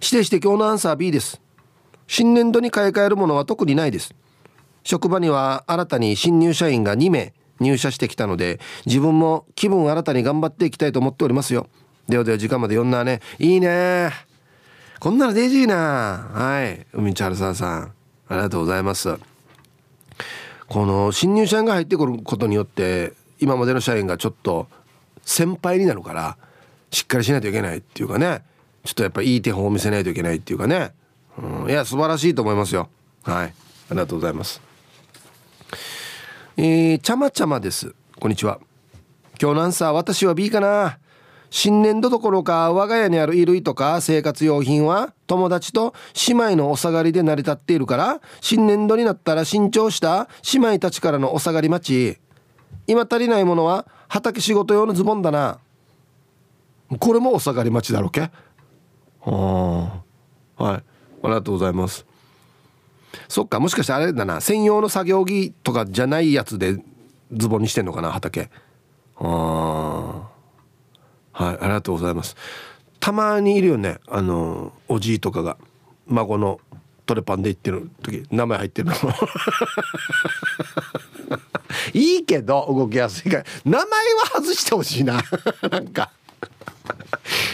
[0.00, 1.40] 指定して今日のアンサー B です。
[2.06, 4.14] 新年度に買い替えるものは特にないです。
[4.82, 11.68] 職場には新たに新入社員が2名入社してきたので自分も気分新たに頑張っていきたいと思っておりますよ。
[12.08, 13.20] ではでは時間まで読んだね。
[13.38, 14.10] いいね。
[15.00, 16.30] こんなのデイジーな。
[16.32, 16.86] はい。
[16.92, 17.92] 海チャルサーさん
[18.28, 19.16] ありがとうございます。
[20.68, 23.12] この新入社員が入ってくることによって
[23.44, 24.68] 今までの社員がちょっと
[25.22, 26.38] 先輩になるから
[26.90, 28.42] しっかりしないといけないっていうかね
[28.84, 30.92] ちょっとやっぱいい手本を見せないといけないっていうかね、
[31.38, 32.88] うん、いや素晴らしいと思いますよ。
[33.22, 33.46] はい。
[33.46, 33.50] あ
[33.90, 34.60] りがとうございます。
[36.56, 37.94] えー、ちゃまちゃまです。
[38.18, 38.60] こんにちは。
[39.40, 40.98] 今日のアンサー私は B かな。
[41.50, 45.94] 新年度どころか我が家にある衣類とか生活用品は友達と
[46.26, 52.23] 姉妹のお下がりで成り立っているから新年度になったら新調した姉妹たちからのお下がり待ち。
[52.86, 55.58] 今足りないものは畑仕事用のズボンだな。
[56.98, 58.30] これもお下がり待ちだろけ。
[59.20, 60.02] は
[60.58, 60.62] あ。
[60.62, 60.74] はい。
[60.76, 60.82] あ
[61.24, 62.06] りがとうございます。
[63.28, 63.60] そっか。
[63.60, 64.40] もしかしてあれだな。
[64.40, 66.82] 専用の作業着とかじゃないやつで
[67.32, 68.50] ズボンにしてんのかな畑。
[69.16, 70.28] あ
[71.32, 71.44] あ。
[71.44, 71.58] はい。
[71.58, 72.36] ありがとうございます。
[73.00, 73.98] たまにいるよね。
[74.06, 75.56] あのおじいとかが。
[76.06, 76.60] 孫の
[77.06, 78.94] トレパンで行ってる時名前入ってるの。
[81.92, 83.86] いいけど動きやすいから名前は
[84.40, 85.22] 外してほしいな。
[85.70, 86.10] なんか。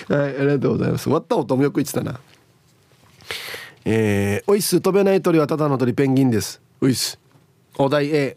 [0.08, 1.04] はいありがとうございます。
[1.04, 2.20] 終わった音もよく言ってたな。
[3.84, 6.60] えー、おいっす飛べない鳥はただの鳥ペンギンです。
[6.80, 7.18] おいっす。
[7.78, 8.36] お題 A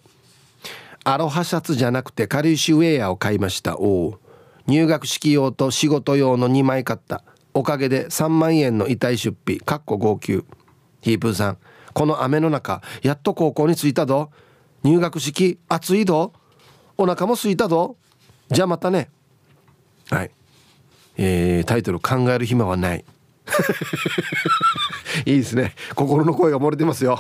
[1.04, 3.78] アロハシャツじゃなくて軽石ウェアを買いました。
[3.78, 4.20] おお
[4.68, 7.24] 入学式用と仕事用の2枚買った。
[7.54, 9.60] おかげで3万円の遺体出費。
[9.60, 10.46] かっこ号泣。
[11.04, 11.58] ヒープーさん。
[11.94, 14.32] この雨の中やっと高校に着いたぞ。
[14.84, 16.34] 入学式暑いぞ。
[16.98, 17.98] お腹も空いたぞ。
[18.50, 19.10] じゃあまたね。
[20.10, 20.32] はい。
[21.18, 23.06] えー、タイトル考える暇はない。
[25.26, 25.76] いいですね。
[25.94, 27.20] 心の声が漏れてますよ。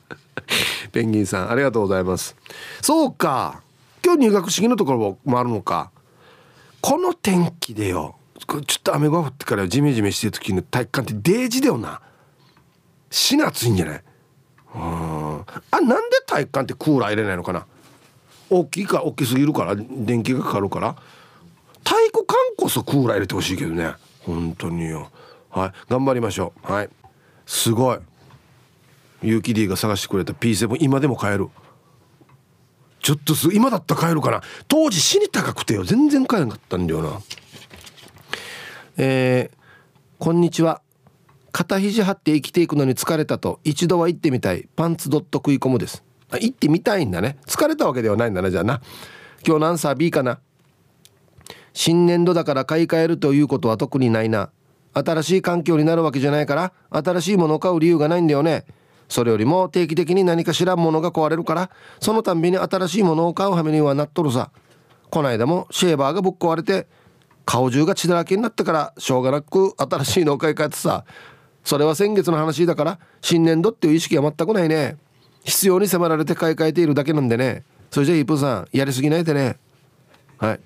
[0.92, 2.36] ペンギンさんありがとうございます。
[2.82, 3.62] そうか。
[4.04, 5.90] 今日入学式のところもあるのか。
[6.82, 8.16] この天気でよ。
[8.38, 12.02] ちょっと雨が降ってからジメジメしてる時の体育館ってデージだよな。
[13.12, 14.02] 死に暑いんじゃない？
[14.74, 17.66] あなんで体育館ってクーラー入れないのかな？
[18.48, 20.96] 大きいか大きすぎるから電気がかかるから。
[21.84, 23.92] 体育館こそクーラー入れてほしいけどね。
[24.20, 25.10] 本当によ。
[25.50, 25.72] はい。
[25.90, 26.72] 頑張りましょう。
[26.72, 26.88] はい。
[27.44, 27.98] すごい。
[29.22, 31.48] ユーキ D が探してくれた P7 今でも買える。
[33.00, 34.42] ちょっとす今だったら買えるかな？
[34.68, 35.84] 当時死に高くてよ。
[35.84, 37.20] 全然買えなかったんだよな。
[38.96, 39.56] えー、
[40.18, 40.80] こんにちは。
[41.52, 46.02] 肩肘張って生きていくのに疲れたと一度は行ってみたいパンツドット食い込むです。
[46.32, 47.36] 行ってみたいんだね。
[47.46, 48.80] 疲れたわけではないんだなじゃあな。
[49.46, 50.40] 今日のアンサー B かな。
[51.74, 54.50] 新年度だから買い替えるということは特にないな。
[54.94, 58.64] 新しい環境になるわけじゃないから新しいものを買う理由がないんだよね。
[59.08, 64.50] それよりも定期的に何か知らんものが壊れるからそのたんびに新しいものを買うはめにはなっとるさ。
[65.10, 66.86] こないだもシェーバーがぶっ壊れて
[67.44, 71.04] 顔中が血だらけになったからしょうがなく新しいのを買い替えてさ
[71.64, 74.96] それは先月の話だから新年度っていう意識は全くないね。
[75.44, 77.64] 必要に迫られて買い替えているだけなんでね。
[77.90, 79.58] それじゃあイープーさんやりすぎないでね。
[80.38, 80.60] はい。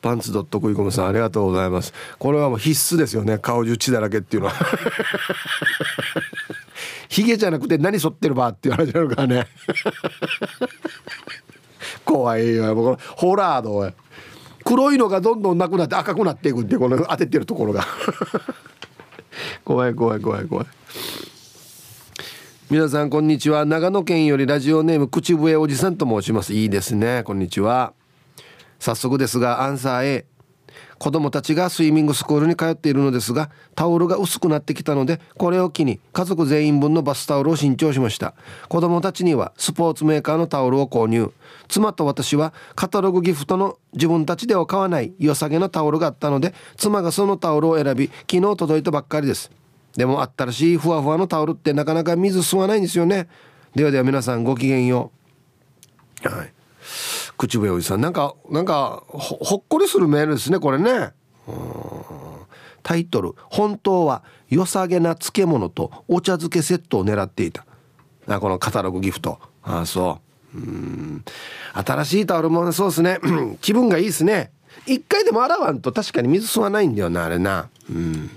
[0.00, 1.92] パンツドット食い込むさんありがとうございます。
[2.18, 3.38] これはもう必須ですよね。
[3.38, 4.54] 顔中血だらけっていうのは。
[7.08, 9.46] ヒゲじゃなくて何剃ってるばっていう話なのからね。
[12.06, 13.92] 怖いよもうホラード
[14.64, 17.86] 黒いのがどんどんなくなって赤くなっていくってこの当ててるところが。
[19.64, 20.66] 怖い怖い怖い怖い。
[22.70, 23.64] 皆さんこんにちは。
[23.64, 26.54] 長野県よりラジオネーム口笛おじさんと申します。
[26.54, 27.22] いいですね。
[27.24, 27.92] こんにちは。
[28.78, 30.24] 早速ですがアンサー A
[31.02, 38.34] 子供たちがスイミングスクールに通っているのですがタオルが薄くなってきたのでこれを機に家族全員分のバスタオルを新調しました。
[38.68, 41.32] 子供たちにはスポーツメーカーのタオルを購入。
[41.66, 49.50] 妻と私はカタログギフトの自分たちでは買わない良さげなタオルがあったので妻がそのタオルを選び昨日届いたばっかりです。
[49.96, 53.26] でもあったらしいふわふわのタオルってなかなか水吸わないんですよね。
[53.74, 55.10] ではでは皆さんごきげんよ
[56.24, 56.28] う。
[56.28, 56.52] はい。
[57.42, 61.10] 口笛おじさんなんかなんかほっこりするメールですねこれね。
[62.84, 67.66] タイトル「本当は良さげな漬物とお茶漬けセットを狙っていた」
[68.28, 69.40] あこのカタログギフト。
[69.64, 70.20] ああそ
[70.54, 70.58] う。
[70.58, 71.24] うん。
[71.72, 73.18] 新しいタオルもそうですね。
[73.60, 74.52] 気分がいいですね。
[74.86, 77.68] 一回でも洗わんと確かに水吸わないんだよなあれな。
[77.90, 78.30] うん。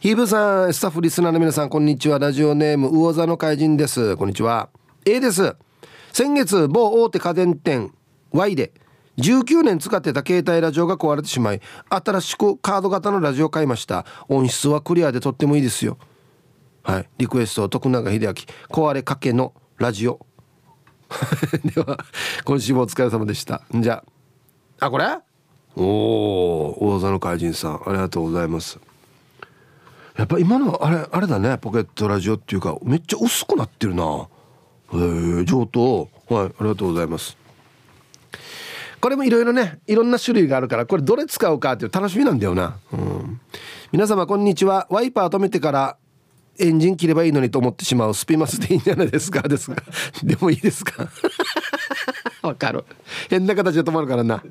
[0.00, 2.18] ヒーブさんスタッフリスナーの皆さんこんにちは。
[2.18, 4.16] ラジオネーム魚座の怪人です。
[4.16, 4.68] こんにちは。
[5.04, 5.54] A です。
[6.20, 7.94] 先月某大手家電店
[8.32, 8.74] Y で
[9.16, 14.04] 19年使ってた携帯ラジオが壊れてしまい新しくカード型のラジオを買いました。
[14.28, 15.96] 音質はクリアでとってもいいですよ。
[16.82, 17.08] はい。
[17.16, 18.34] リクエスト徳永英明。
[18.68, 20.20] 壊れかけのラジオ。
[21.64, 22.04] では
[22.44, 23.62] 今週もお疲れ様でした。
[23.74, 24.04] じゃ
[24.78, 24.86] あ。
[24.88, 25.06] あこれ？
[25.74, 28.78] おお大座の怪人さんありがとうございます。
[30.18, 31.56] やっぱ今のあれあれだね。
[31.56, 34.28] ポケットラジオっていうかめっちゃ薄くなってるな。
[34.94, 37.36] え上等はいありがとうございます。
[39.00, 43.40] これもいろいろねいろんな種類があるからこれどれ使うかっていう楽しみなんだよな、うん、
[43.92, 44.86] 皆様こんにちは。
[44.90, 45.96] ワイパー止めてから
[46.58, 49.40] エンジン切ればいいのにと思ってしまうスピマスでいいんじゃないですか？
[49.48, 49.76] ですが。
[50.22, 51.08] でもいいですか？
[52.42, 52.84] わかる。
[53.30, 54.42] 変な形で止まるからな。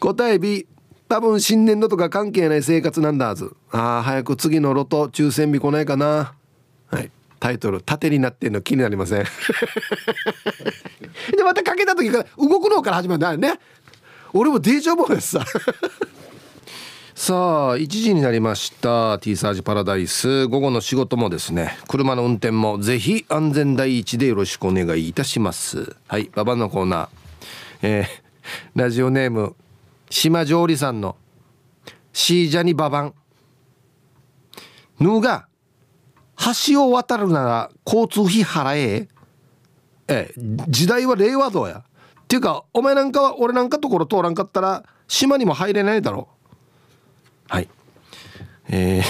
[0.00, 0.66] 答え B
[1.06, 3.54] 多分新年度とか関係ない生活なんだはず。
[3.70, 6.32] ああ早く次のロト抽選日来ないかな。
[6.90, 7.10] はい。
[7.44, 9.24] タイトル縦になってんの気になりません？
[11.36, 13.60] でまたかけた時から動くのから始まるんだよね。
[14.32, 15.44] 俺もデージャブですさ
[17.14, 17.34] さ
[17.72, 19.18] あ1時になりました。
[19.18, 20.46] T サージパラダイス。
[20.46, 25.94] 午後の仕事もですね車の運転もぜひ安全第一でよろしくお願いいたします。
[26.08, 27.08] はいババのコーナー。
[27.82, 29.54] えー、ラジオネーム
[30.08, 31.16] 島上里さんの
[32.14, 33.14] シージャニババン。
[34.98, 35.46] ぬが
[36.66, 39.08] 橋を渡るなら交通費払え？
[40.08, 40.32] え
[40.68, 41.84] 時代は令和道や。
[42.24, 46.28] っていうかお前なんかは俺なんかところ通らんかったら島にも入れないだろ
[47.50, 47.52] う。
[47.52, 47.68] はい。
[48.68, 49.02] え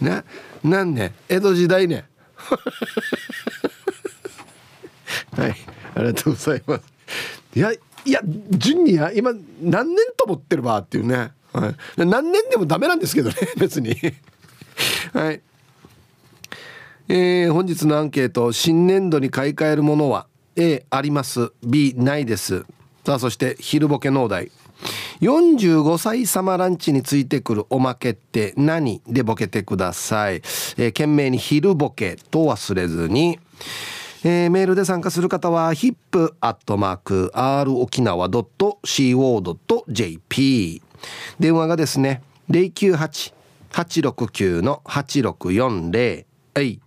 [0.00, 0.04] ー。
[0.04, 0.24] な
[0.62, 2.04] なんね江戸時代ね
[5.36, 5.56] はい。
[5.94, 6.82] ありがとうございます。
[7.54, 7.78] いやい
[8.10, 11.32] や順にや今何年と思ってるわっていうね。
[11.52, 13.96] はい、何年でもダメなんですけどね 別に。
[15.12, 15.40] はい。
[17.08, 21.50] えー、本日のアンケート新年度に買い替えるものは A あります。
[21.64, 22.64] B ないです。
[23.04, 24.50] さあそして昼ボケ農大
[25.20, 33.38] 45歳様ランチについてくるおまけって何でボケてください、えー、懸命に昼ボケと忘れずに。
[34.22, 38.52] えー、メールで参加する方は hip.r 沖縄 .co.jp
[41.38, 46.80] 電話がですね098-869の8640はい、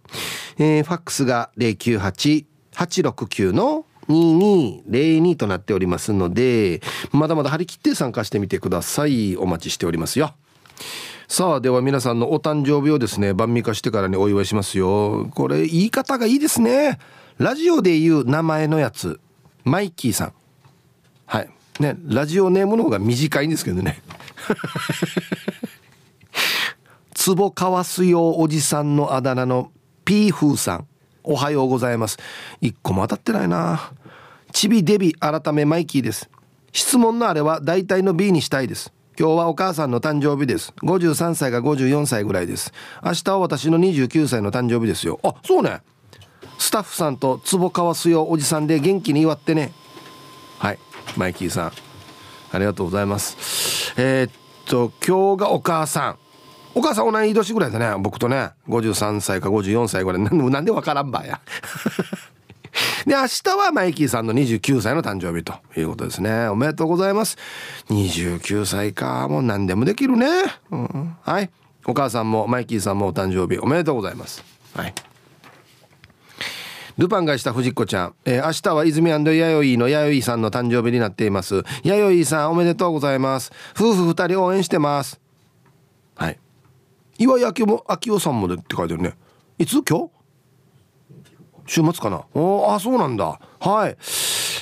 [0.58, 9.38] えー、ファックスが098-869の2202となっておりますのでまだまだ張り切って参加してみてください。
[9.38, 10.34] お待ちしておりますよ。
[11.28, 15.30] さあでは皆さんのお誕生日をですね晩味化してからにお祝いしますよ。
[15.34, 17.00] これ言い方がいいですね。
[17.38, 19.20] ラジオで言う名前のやつ
[19.64, 20.34] マイキーさん。
[21.26, 21.50] はい。
[21.80, 24.02] ねラジオネームの方が短いんですけどね。
[27.26, 29.72] 壺かわすよおじさんのあだ名の
[30.04, 30.88] ピーフーさん。
[31.24, 32.18] おはようございます。
[32.60, 33.94] 一個も当たってないな。
[34.52, 36.30] ちびデビ改めマイキーです。
[36.74, 38.92] 質問のあれは大体の B にしたいです。
[39.18, 40.74] 今日はお母さんの誕生日です。
[40.82, 42.74] 53歳が54歳ぐらいです。
[43.04, 45.20] 明日は私の29歳の誕生日ですよ。
[45.24, 45.82] あそうね。
[46.58, 49.62] スタッフさんと壺かわすよおじさんで元気に祝ってね。
[49.62, 49.83] はい
[51.18, 51.72] マイキーさん
[52.52, 53.94] ありがとうございます。
[53.98, 54.32] えー、っ
[54.66, 56.18] と今日がお母さん。
[56.76, 57.96] お母さん同い年ぐらいだね。
[58.00, 58.52] 僕とね。
[58.68, 60.22] 53歳か54歳ぐらい。
[60.30, 61.42] なんでわからんばや。
[63.06, 66.48] で明日はマイキーさんの29歳の誕生日ということですね。
[66.48, 67.38] おめでとうございます。
[67.90, 69.28] 29歳か。
[69.28, 70.28] もう何でもできるね、
[70.72, 71.50] うん、はい。
[71.86, 74.44] お母さんもマイキーさんもお誕生日おめでとうございます。
[74.76, 74.94] はい。
[76.98, 81.64] ルパンがした藤子ちゃん、えー、明日は泉弥生の弥生さんの誕生日になっています。
[81.84, 83.52] 弥生さんおめでとうございます。
[83.76, 85.20] 夫婦二人応援してます。
[86.16, 86.40] はい。
[87.18, 89.14] 岩井明も明夫さんもでって書いてるね。
[89.58, 90.12] いつ今日？
[91.66, 92.26] 週末かな？
[92.34, 93.40] おあそうなんだ。
[93.60, 93.98] はい。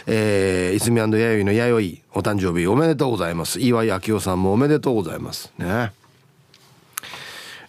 [0.08, 3.60] えー、泉弥生の弥生お誕生日おめでとうございます。
[3.60, 5.52] 岩井明夫さんもおめでとうございます。
[5.58, 5.92] ね。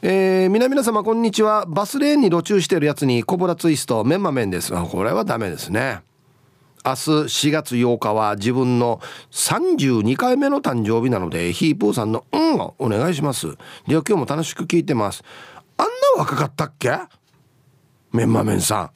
[0.04, 1.64] えー、皆々様こんにちは。
[1.64, 4.76] バスレーンに路中してるやつにコブラツイストメンマメンです。
[4.76, 6.00] あこれはダメですね。
[6.84, 13.46] 明日4月8日は自分の32回目の誕生日なのでヒープーさんの「うん」をお願いします。
[13.86, 15.22] では今日も楽しく聞いてます。
[15.76, 16.98] あんな若かったっけ？
[18.10, 18.90] メンマメンさ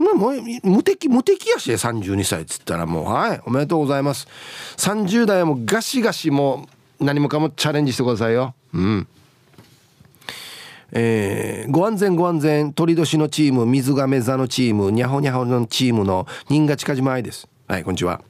[0.00, 0.02] ん。
[0.02, 3.04] もう無敵無敵やし32歳っつったらもう。
[3.04, 4.26] はいおめでとうございます。
[4.78, 6.66] 30代はもうガシガシも
[6.98, 8.56] う何もかもチャレンジしてくださいよ。
[8.74, 9.06] うん。
[10.92, 17.48] えー、ご安全ご安全鳥年のチーム水亀座のチームにゃほにゃほのチームの新賀近島愛です。
[17.68, 18.22] はいこんにちは。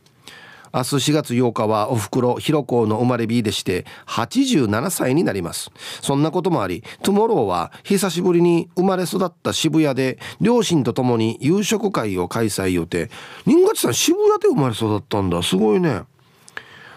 [0.72, 5.70] 明日4月8日はおふくろひろこの生まれ日でして87歳になります。
[6.00, 13.10] そんなこともありトゥモローは久しぶりに生まれ育った渋谷で両親と共に夕食会を開催予定。
[13.46, 15.42] 新賀さん渋谷で生まれ育ったんだ。
[15.42, 16.02] すごいね。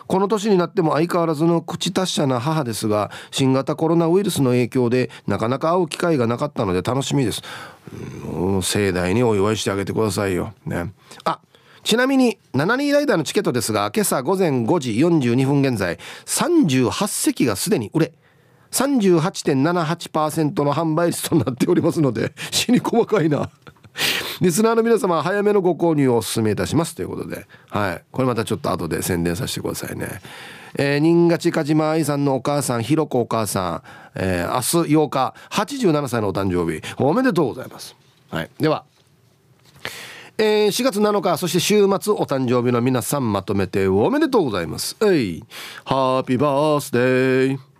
[0.07, 7.41] この年になっても相変わらずの口達者な母ですが新型コロナウイルスの影響でなかなか会う機会がなかったので楽しみです。
[8.61, 10.53] 盛大にお祝いしてあげてくださいよ。
[10.65, 10.93] ね。
[11.25, 11.39] あ
[11.83, 18.13] ちなみに72ライダーのチケットですが今朝午前5時42分現在38席がすでに売れ
[18.71, 23.49] 38.78%の販売率となっておりますので死に細かいな。
[24.41, 26.95] リスナーの皆様早めのご購入をお勧めいたします。
[26.95, 30.21] ということで、はい、これまたちょっと後で宣伝させてくださいね。
[30.75, 33.81] えー、新勝梶島愛さんのお母さんひろこお母さん、
[34.15, 36.81] えー、明日8日87歳のお誕生日。
[36.97, 37.95] おめでとうございます。
[38.31, 38.85] はい、では
[40.39, 44.97] えー、4月7日そして週末お誕生日の皆さんまとめておめでとうございます。
[45.03, 45.43] えい。
[45.85, 47.73] ハッピーバースデー。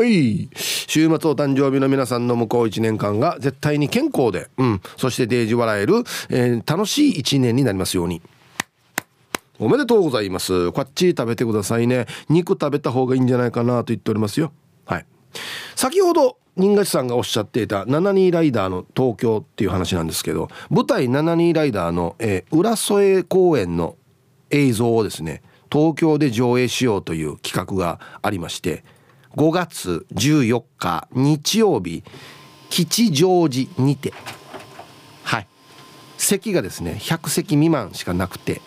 [0.00, 5.94] はい週末お誕生日の皆さんの向こう1年間が絶対に健康で、うん、そしてデージ笑える、
[6.30, 8.22] えー、楽しい1年になりますように。
[9.58, 10.70] おめでとうございます。
[10.70, 12.06] こっち食べてくださいね。
[12.28, 14.52] 肉食べた方がいいんじゃないかなと言っておりますよ。
[14.84, 15.06] はい。
[15.74, 23.96] 先ほど、新勝さんがおっしゃっていた72ライダーの東京っていう話なんですけど、舞台72ライダーの、え、浦添公演の
[24.50, 28.84] 映像をですね、東京で上映しようという企画がありまして、
[29.38, 32.02] 5月14日日曜日
[32.70, 34.12] 吉祥寺にて。
[35.22, 35.46] はい。
[36.16, 38.60] 席がですね100席未満しかなくて。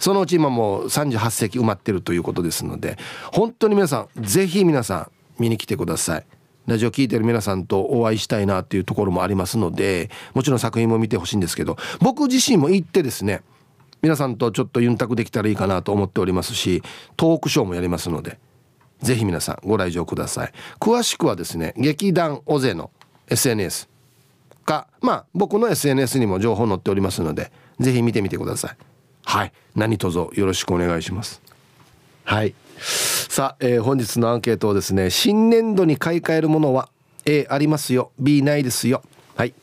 [0.00, 2.98] そのうち今もう38席埋まってるということですので
[3.32, 6.26] 本当に皆さんぜひ皆さん見に来てください。
[6.66, 13.42] ラジオ聴いてる皆さんとお会いしたいなっていうところもありますのでもちろん作品も見てほしいんですけど僕自身も行ってですね
[14.02, 16.82] 皆さんとちょっとユンタクできたらいいかなと思っておりますし
[17.16, 18.38] トークショーもやりますので
[19.00, 20.52] ぜひ皆さんご来場ください。
[20.80, 22.90] 詳しくはですね劇団オゼの
[23.28, 23.88] SNS
[24.64, 28.76] かまあ僕の SNS にも情報載っておりますのでぜひ見てみてください。
[29.24, 29.52] はい。
[29.76, 31.40] 何卒よろしくお願いします。
[32.24, 32.54] はい。
[32.80, 36.88] さあ、えー、本日のアンケートをですね新年度に買い替えるものは
[37.24, 39.02] A ありますよ B ないですよ。
[39.36, 39.54] はい。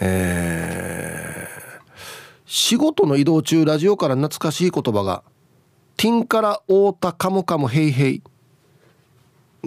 [0.00, 1.82] えー、
[2.46, 5.22] 仕事の移動中ラジオから懐かしい言葉が
[6.00, 8.22] 「ティンから太田カムカムヘイヘイ」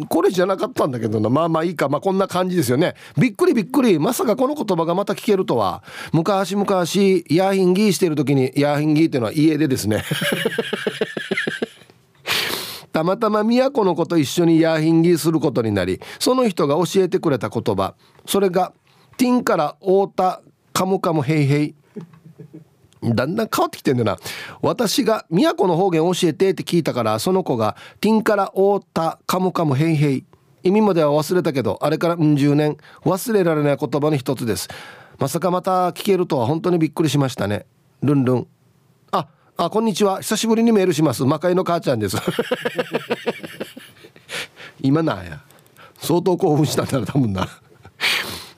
[0.10, 1.30] これじゃなかったんだけどな。
[1.30, 1.88] まあまあいいか。
[1.88, 2.96] まあこんな感じですよね。
[3.16, 4.00] びっくりびっくり。
[4.00, 5.84] まさかこの言葉がまた聞けるとは。
[6.12, 10.04] 昔々ヤーヒンギーしてる時にヤーヒンギーっていうのは家でですね。
[12.92, 17.94] たまたま都の子と一緒にヤーヒンギーすることになりその人が教えてくれた言葉。
[18.26, 18.74] それが
[19.18, 20.42] 「ティンから太田
[20.74, 21.76] カムカムヘイヘイ」
[23.04, 24.18] だんだん変わってきてんだな。
[24.62, 30.26] 私が都の方言教えてって聞いたからその子が「ティンからおーたカムカムヘイヘイ」
[30.64, 32.78] 意味までは忘れたけどあれからうん十年。
[33.04, 34.70] 忘れられない言葉の一つです。
[35.20, 37.66] まさかまた聞けるとは本当にびっくりしましたね。
[38.02, 38.48] ルンルン。
[39.12, 39.28] あ
[39.58, 40.22] あこんにちは。
[40.22, 41.26] 久しぶりにメールします。
[41.26, 42.18] 魔界の母ちゃんです。
[44.82, 45.42] 今なや。
[45.98, 47.48] 相当興奮したんだな多分な。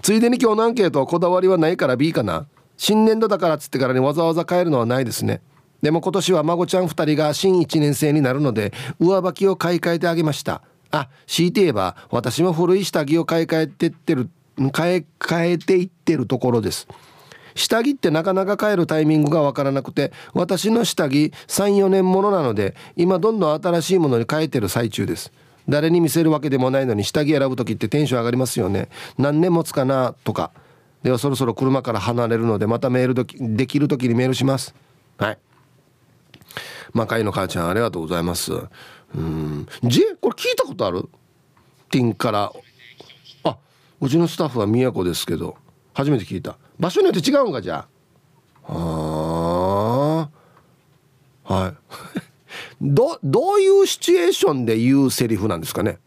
[0.01, 2.45] ついでに今日のアンケートはこだわりはないから B かな。
[2.77, 5.41] 新年度だからっつってからにわざわざ帰るのはないですね。
[5.81, 10.61] でも今年は孫ちゃん2人が新1年生になるので上履きを買い替えてあげました。
[10.91, 14.29] あ強いて言えば私も古い下着を買い替えてってる
[14.71, 16.87] 買い替えていってるところです。
[17.55, 25.31] 下着ってなかなか買えるタイミングがわからなくて私の下着34年ものなので今どんどん新しいものに変えてる最中です。
[25.67, 28.89] 誰に見せるわけでもないのに下着選ぶ時ってテンション上がりますよね。
[29.17, 30.51] 何年持つかなとか。
[31.05, 34.73] ではそろそろ車から離れるのでまたメールできる時にメールします。
[35.19, 35.37] はい。
[36.93, 38.51] 魔界の母ちゃんありがとうございます。
[38.53, 39.67] うん。
[39.83, 41.07] ジェこれ聞いたことある？
[41.91, 42.51] ティンから。
[43.43, 43.57] あ
[44.01, 45.55] うちのスタッフは都ですけど。
[45.93, 46.57] 初めて聞いた。
[46.79, 47.85] 場所によって違うんかじゃ
[48.67, 48.73] あ。
[48.73, 50.29] は
[51.45, 51.73] あはい。
[52.81, 55.99] どどういうシチュエーションで言うセリフなんですかね？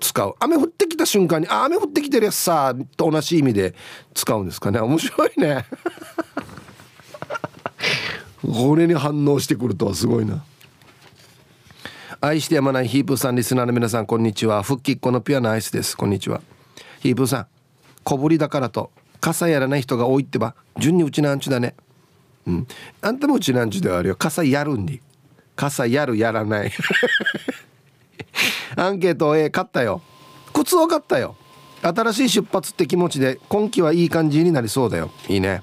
[0.00, 0.34] 使う。
[0.40, 3.74] 雨降ってきた瞬間に「あ雨降ってきてるやつさ」と同じ意味で
[4.14, 4.80] 使うんですかね。
[4.80, 5.64] 面白いね。
[8.42, 10.44] これに反応してくるとはすごいな。
[12.20, 14.62] 愛してやまないヒープさんリスナーの皆さんこんにちは。
[14.62, 15.96] 復帰っ子のピュアなアイスです。
[15.96, 16.40] こんにちは。
[17.00, 17.46] ヒープさん
[18.04, 18.90] 小ぶりだからと
[19.20, 21.74] 傘やらない人が多いってば順にうちなんちゅだね。
[22.46, 22.66] うん。
[23.00, 24.16] あんたもうちなんちゅではあるよ。
[24.16, 25.00] 傘やるんに。
[25.56, 26.72] 傘やるやらない。
[28.76, 30.02] アンケート A 買ったよ。
[30.52, 31.34] 靴を買ったよ。
[31.82, 35.10] 新しい出発って気持ちで今季はいい感じになりそうだよ。
[35.28, 35.62] いいね。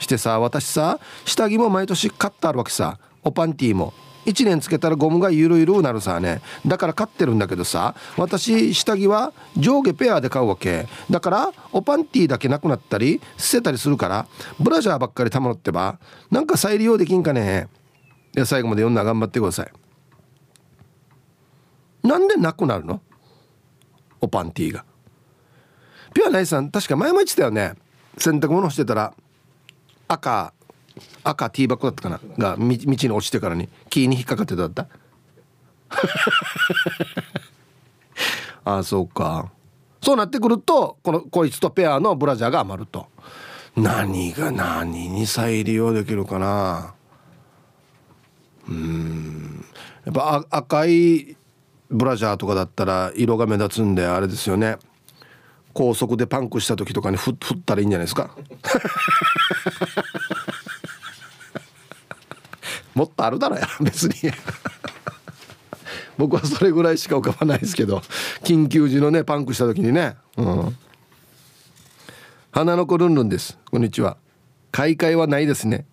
[0.00, 2.98] してさ私さ下着も毎年買ってあるわけさ。
[3.22, 3.92] おパンティーも。
[4.26, 6.42] 1年つけたらゴムがゆるゆるなるさね。
[6.66, 10.86] だから買ってるんだけどさ私下着は上下ペアで買うわけ。
[11.08, 14.26] だからおパンティーだけなくなったり捨てたりするから
[14.58, 15.98] ブラジャーばっかりたまろってば
[16.30, 17.68] なんか再利用できんかね。
[18.36, 19.79] いや最後まで読んだら頑張ってください。
[22.02, 23.00] なんでなくなるの？
[24.20, 24.84] おパンティーが。
[26.14, 27.74] ピュアナイさん確か前も言ってたよね。
[28.18, 29.14] 洗濯物してたら
[30.08, 30.52] 赤
[31.22, 32.20] 赤ティーバッグだったかな？
[32.36, 34.88] が道に落ちてからに木に引っかかってただった？
[38.64, 39.50] ああそうか。
[40.02, 43.06] そうなってくるとこのこいつとペアのブラジャーが余ると。
[43.76, 46.94] 何が何に再利用できるかな？
[48.68, 49.64] うん。
[50.04, 51.36] やっぱ赤い
[51.90, 54.76] ブラジャーとかだったら色が目立つんであれですよね。
[55.72, 57.34] 高速でパンクした時とかに振っ
[57.64, 58.30] たらいいんじゃないですか。
[62.94, 64.14] もっとあるだろや別に。
[66.18, 68.02] 僕はそれぐらいしか浮かばないですけど
[68.42, 70.16] 緊急時のねパンクした時にね。
[70.36, 70.76] うん。
[72.52, 73.58] 花の子ルンルンです。
[73.70, 74.16] こんにちは。
[74.72, 75.86] 買い替えはないですね。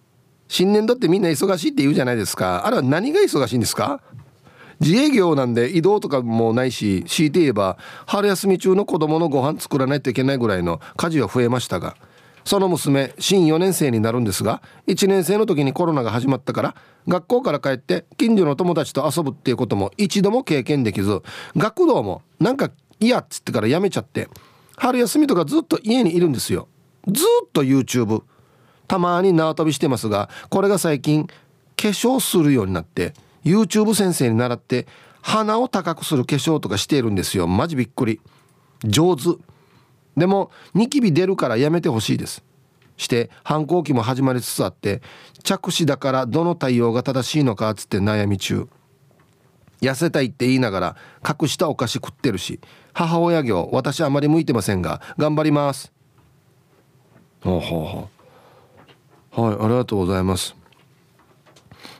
[0.47, 2.65] 新年だってみんな忙しいって言うじゃないですか。
[2.65, 4.01] あれは何が忙しいんですか？
[4.79, 11.95] 自営業なんで移動とかもないし強いて言えば春休み中の子供のご飯作らないといけないぐらいの家事は増えましたが
[12.45, 16.75] その娘新4年生になるんですが1年生の時にコロナが始まったから
[17.07, 21.21] 学校から帰って近所の友達と遊ぶっていうことも一度も経験できず
[21.57, 24.29] 学童もなんか嫌っつってからやめちゃって
[24.77, 26.67] 春休みとかずっと家にいるんですよ。
[27.07, 28.23] ずっと YouTube
[28.87, 31.33] たまに縄跳びしてますがこれが最近化
[31.75, 33.13] 粧するようになって
[33.47, 34.87] YouTube 先生に習って
[35.21, 37.47] 鼻を高くする化粧とかしているんですよ。
[37.47, 38.21] マジびっくり。
[38.83, 39.37] 上手。
[40.15, 42.43] でもニキビ出るからやめてほしいです。
[42.97, 45.01] して反抗期も始まりつつあって
[45.43, 48.67] 着手だからどの対応が正しいのかっつって悩み中。
[49.81, 50.95] 痩せたいって言いながら
[51.27, 52.59] 隠したお菓子食ってるし
[52.93, 55.91] 母親業私あまり向いてませんが頑張ります。
[57.41, 58.09] ほうほうほ
[59.37, 59.41] う。
[59.41, 60.55] はいありがとうございます。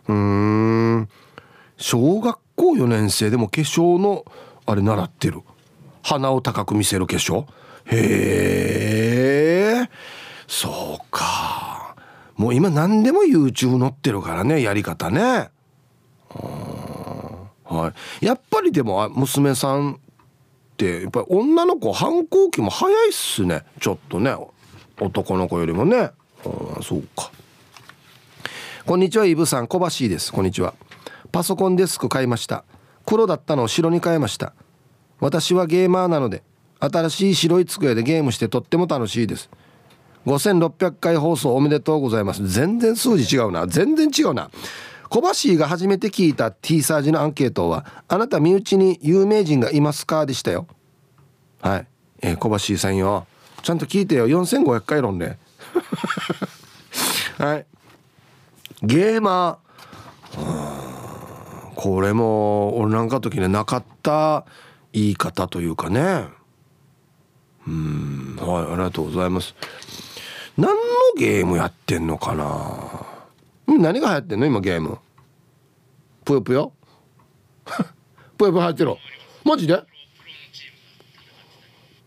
[0.07, 1.09] うん。
[1.77, 4.25] 小学校4年生でも化粧の
[4.65, 5.41] あれ習ってる。
[6.03, 7.45] 鼻を高く見せる化粧。
[7.85, 9.89] へえ
[10.47, 11.95] そうか。
[12.35, 15.49] もう今何でも YouTube 載ってるからねやり方ね。
[17.63, 19.97] はい、やっぱりでも娘さんっ
[20.77, 23.63] てやっぱり女の子反抗期も早いっすね。
[23.79, 24.35] ちょっとね
[24.99, 25.97] 男の子よりもね。
[25.97, 26.13] あ
[26.81, 27.31] そうか。
[28.85, 29.67] こんにちはイブさん。
[29.67, 30.31] 小橋です。
[30.31, 30.73] こんにちは。
[31.31, 32.63] パソコンデスク買いました。
[33.05, 34.53] 黒だったのを白に変えました。
[35.19, 36.43] 私はゲーマーなので
[36.79, 39.49] 新しい白い机でゲームしてとっても楽しいです。
[40.25, 42.47] 5600回放送おめでとうございます。
[42.47, 43.65] 全然数字違うな。
[43.65, 44.51] 全然違うな。
[45.09, 45.21] 小
[45.51, 50.67] 橋が初めて聞いた T サージのアンケートは「あなた身内に有名人がいますか?」でしたよ。
[51.61, 51.87] はい。
[52.21, 53.25] えー、小橋さんよ。
[53.63, 54.27] ちゃんと聞いてよ。
[54.27, 55.37] 4500回論ね
[57.37, 57.65] はい。
[58.83, 60.76] ゲーマー。
[61.77, 64.47] これも俺なんか時ねなかった
[64.93, 66.25] 言い方というかね。
[67.67, 68.35] うん。
[68.41, 69.53] はいありがとうございます。
[70.57, 70.81] 何の
[71.19, 73.77] ゲームやってんのかな？
[73.77, 74.47] 何が流行ってんの？
[74.47, 74.97] 今ゲーム。
[76.25, 76.73] ぷよぷよ？
[78.39, 78.95] ぷよぷよ入ってる
[79.45, 79.79] マジで？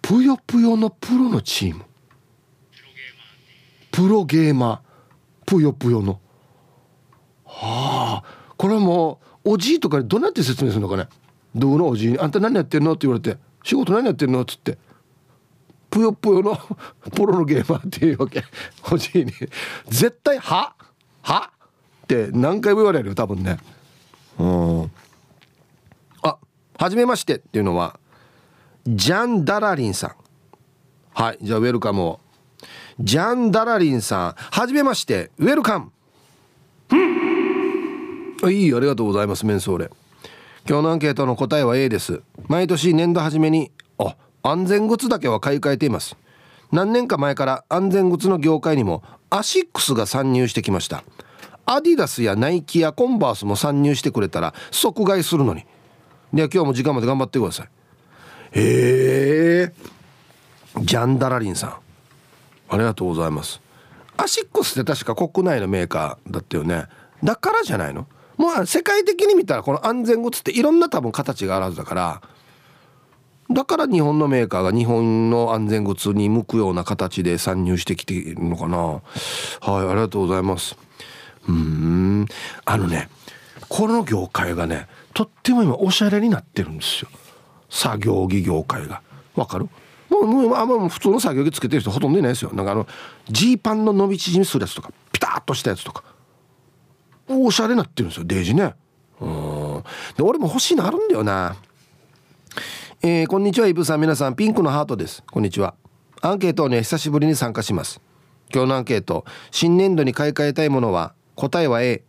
[0.03, 1.85] ぷよぷよのプロのチーム。
[3.93, 5.45] プロゲーマー。
[5.47, 6.19] ぷよぷよの。
[7.45, 8.55] はあ。
[8.57, 11.09] これもおじいとかどうやって説明するのかね？
[11.55, 14.79] どうのおじいに「あんた何やってんの?」って言われて「仕事何やってんの?」っつって
[15.91, 16.57] 「ぷよぷよの
[17.15, 18.45] プロのゲーマー」っていうわけ。
[18.93, 19.33] おじいに。
[19.89, 20.75] 絶対「は？
[21.23, 21.51] は？
[22.05, 23.59] って何回も言われるよ多分ね。
[24.39, 24.91] うん。
[26.23, 26.37] あ
[26.79, 27.99] はじめましてっていうのは
[28.87, 30.15] ジャン・ダラリンさん。
[31.13, 32.21] はいじゃあ welcome を。
[33.01, 35.91] ジャン・ダラリンさんはじめまして welcome。
[38.49, 39.91] いいありがとうございますメンソーレ。
[40.69, 42.23] 今日のアンケートの答えは A です。
[42.49, 46.17] 毎年年度初めにあ安全靴だけは買い替えています。
[46.73, 51.03] 何年か前から安全靴の業界にもアシックスが参入してきました。
[51.67, 55.65] アディダスやナイキやコンバースも参入してくれたら即買いするのに。
[56.33, 57.69] では今日も時間まで頑張ってください。
[58.53, 59.73] へえ
[60.81, 61.75] ジャンダラリンさん。
[62.69, 63.61] ありがとうございます。
[64.17, 66.87] アシックスって確か国内のメーカーだったよね。
[67.25, 68.07] だからじゃないの？
[68.41, 72.23] もう世界的に見たらこの安全靴っていろんな多分形があるはずだから
[73.51, 78.79] だから日本のメーカーが日本の安全靴に向くような形で参入してきているのかな。
[78.79, 79.03] はい
[79.61, 80.75] ありがとうございます。
[81.49, 82.27] うん。
[82.65, 83.11] あのね
[83.69, 87.11] この業界がねとっても今おしゃれになってるんですよ。
[87.69, 89.03] 作業着業界が。
[89.35, 89.69] わかる？
[90.09, 92.53] もうもうあんま普通の作業着つけてる人ほとんどいないですよ。
[92.55, 92.87] なんかあの
[93.29, 96.05] ジーパンの伸び縮みするやつとかピタッとしたやつとか。
[97.33, 98.25] おしゃれになってるんですよ。
[98.25, 98.75] デージね。
[99.21, 99.85] うん。
[100.17, 101.57] で俺も欲しいのあるんだよな。
[103.03, 104.01] えー、こんにちはイブさん。
[104.01, 105.23] 皆さんピンクのハートです。
[105.31, 105.75] こんにちは。
[106.23, 108.01] アンケートをね久しぶりに参加します。
[108.53, 109.25] 今日のアンケート。
[109.53, 112.03] 新年度に買い替えたいものは答えは A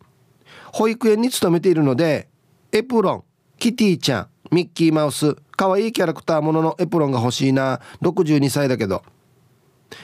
[0.74, 2.28] 保育園に勤めているので
[2.72, 3.24] エプロン。
[3.60, 4.28] キティちゃん。
[4.52, 5.36] ミッキーマウス。
[5.56, 7.80] 可愛いキャラクターもののエプロンが欲しいな。
[8.02, 9.04] 62歳だけど。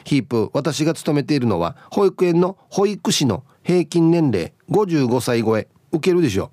[0.04, 4.54] ヒープ私が勤めているのは保育園の保育士の平均年齢。
[4.70, 5.68] 55歳超え。
[5.92, 6.52] 受けるでしょ。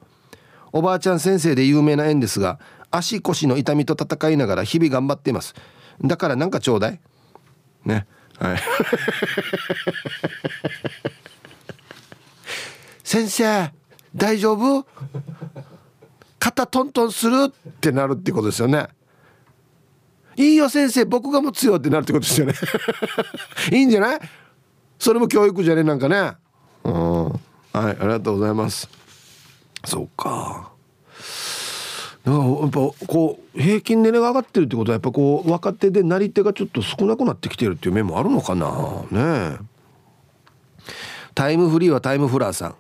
[0.73, 2.59] おばあちゃん先生で有名な園ですが
[2.91, 5.55] 足腰の痛みと戦いながら日々頑張っています。
[6.03, 7.01] だからなんかちょうだい。
[7.85, 8.07] ね。
[8.39, 8.59] はい。
[13.05, 13.73] 先生
[14.15, 14.87] 大丈夫？
[16.39, 17.45] 肩トントンする？
[17.45, 17.51] っ
[17.81, 18.89] てなるってことですよね。
[20.37, 22.55] いいよ先生僕が持つよってなるってことですよね。
[23.71, 24.21] いいんじゃない？
[24.99, 25.85] それも教育じゃね？
[25.85, 26.33] なんかね。
[26.83, 27.41] うん。
[27.75, 28.89] はいありがとうございます。
[29.85, 30.70] そうか。
[32.25, 39.05] だかやっぱこう平均年齢が上がってるってことはやっぱこう若手でなり手がちょっと少なくなってきてるっていう面もあるのかな。
[39.11, 39.59] ね
[41.35, 42.75] タイムフリーはタイムフラーさん。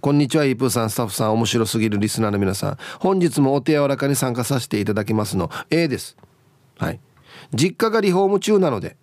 [0.00, 2.78] こんにちはイープーさんスタッフさん面白すぎるリスナーの皆さん。
[3.00, 6.16] 本日もお手柔らかに参加させていただきますの A です。
[6.78, 7.00] はい。
[7.52, 8.96] 実家がリフォーム中なので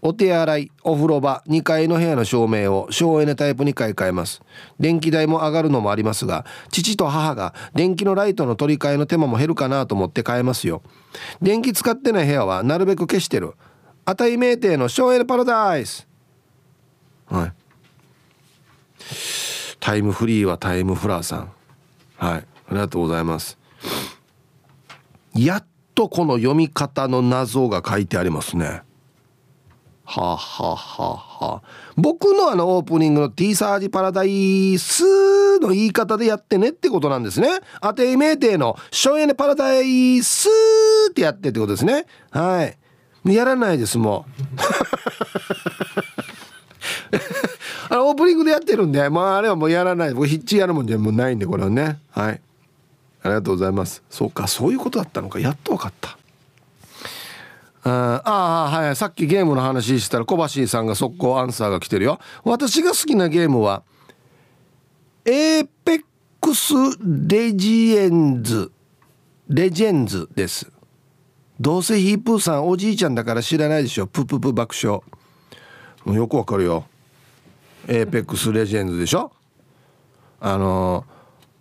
[0.00, 4.42] お手洗いお風呂場2階の部屋の照明を省エネタイプに買い替えます。
[4.78, 10.82] 電気代も上がるのもありますが父と母が電気のライトの取り替えの手間も減るかなと思って買えますよ。
[11.42, 13.54] 電気使ってない部屋はなるべく消してる。
[14.04, 16.06] 値名店の省エネパラダイス。
[17.26, 17.52] はい。
[19.80, 21.52] タイムフリーはタイムフラーさん。
[22.16, 22.38] はい。
[22.38, 23.58] ありがとうございます。
[25.34, 28.82] やっとこの読み方の謎が書いてありますね。
[30.10, 31.62] はあ、はははあ、
[31.98, 37.60] 僕のあのオープニングの T サージパラダイスの言い方でやってねってことなんですね。
[37.82, 40.48] 当て名定のショエネパラダイス
[41.10, 42.06] ってやってってことですね。
[42.30, 42.78] はい。
[43.34, 44.32] やらないですもう。
[47.90, 50.14] あのオープニングでやってるんで、まああれはもうやらない。
[50.14, 51.98] 僕ヒッチやるもんじゃもうないんでこれはね。
[52.12, 52.40] はい。
[53.22, 54.02] ありがとうございます。
[54.08, 55.38] そうか、そういうことだったのか。
[55.38, 56.16] やっと分かった。
[57.92, 58.96] ああはい。
[58.96, 62.18] さっきゲームの話したら小橋さんが速攻アンサーが来てるよ。
[62.44, 63.82] 私が好きなゲームは
[65.24, 66.04] エーペッ
[66.40, 66.74] クス
[67.04, 68.70] レジエンズ。
[69.48, 70.70] レジェンズです。
[71.60, 74.06] どうせヒープーさんおじいちゃんだから知らないでしょ。
[74.06, 75.00] プププ爆笑。
[76.06, 76.84] よくわかるよ。
[77.86, 79.32] エーペックスレジェンズでしょ。
[80.40, 81.04] あの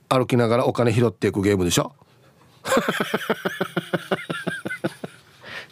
[0.10, 1.94] ー、歩きながらお金拾っていくゲームでしょ。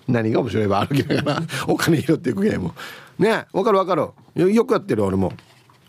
[0.08, 2.72] 何が面白いば歩きながらお金拾っていくゲーム。
[3.18, 4.10] ねわかるわかる。
[4.36, 5.34] よくやってる俺も。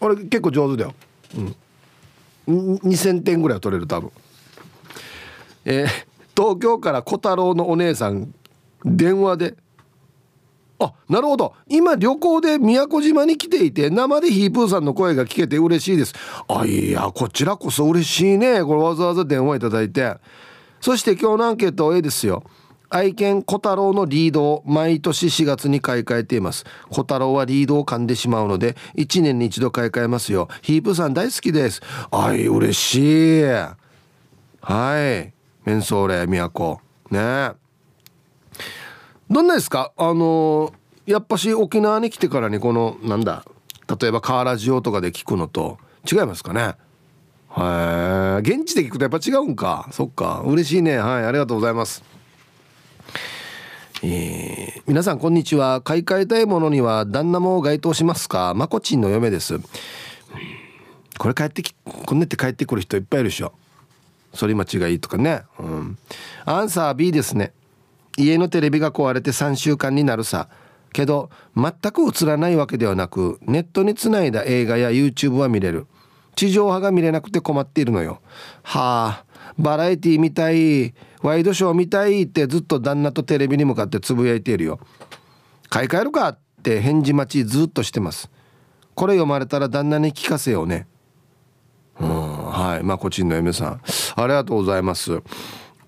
[0.01, 0.95] 俺結構上手だよ。
[2.49, 2.75] うん。
[2.77, 4.11] 2000点ぐらいは取れる多分。
[5.65, 5.87] えー、
[6.37, 8.33] 東京から小太郎のお姉さん
[8.85, 9.57] 電話で
[10.79, 11.55] あなるほど。
[11.69, 16.15] 今旅行で宮古島に来ていて生でヒープーさんの声が聞けて嬉しいです。
[16.49, 18.63] あいやこちらこそ嬉しいね。
[18.63, 20.17] これわざわざ電話いただいて。
[20.81, 22.45] そして今日のアンケートは A ですよ。
[22.89, 26.65] 愛犬小太郎のリードを毎年4月に買い替えています。
[26.91, 30.49] 小太郎はリードを噛んでしまうので1年に一度買い替えますよ。
[30.63, 31.81] ヒープさん大好きです。
[32.11, 33.43] あい嬉しい。
[33.43, 33.75] は
[35.21, 35.33] い。
[35.65, 36.81] メンソーレ都
[37.11, 37.53] ね。
[39.29, 39.93] どんなですか？
[39.97, 40.73] あの
[41.07, 43.45] やっぱし沖縄に来てからにこのなんだ
[44.01, 45.79] 例えばカーラジオとかで聞くのと
[46.11, 46.77] 違いますかね？
[47.49, 48.49] はい。
[48.49, 49.89] 現地で聞くとやっぱ違うんか。
[49.91, 50.43] そっか。
[50.47, 50.99] 嬉しいね。
[50.99, 51.25] はい。
[51.25, 52.03] ありがとうございます。
[54.03, 55.81] えー、皆さんこんにちは。
[55.81, 58.53] 買い替えたいものには旦那も該当しますか？
[58.55, 59.59] まこちんの嫁です。
[61.19, 63.55] これ帰ってきこんねって帰ってくる人いっぱいいるでしょ。
[64.35, 65.45] 反町がいいとかね。
[65.59, 65.99] うん。
[66.45, 67.53] アンサー B ですね。
[68.19, 70.49] 家のテレビが壊れて3週間になるさ。
[70.93, 75.87] けど全く映らないわけではなくネットにつないだ映画や YouTube は見れる。
[76.35, 78.21] 地上波が見れなくて困っているのよ。
[78.63, 79.26] はあ。
[79.59, 84.81] バラエティ見たいワイドショー見たいってずっと旦那とテレビに向かってつぶやいているよ。
[85.69, 88.31] 買い替えるかって返事待ちずっとしてます。
[88.95, 90.87] これ読まれたら旦那に聞かせようね。
[92.01, 92.85] うんはい。
[92.85, 93.81] まあこちんの M さん。
[94.17, 95.23] ありがとうございます。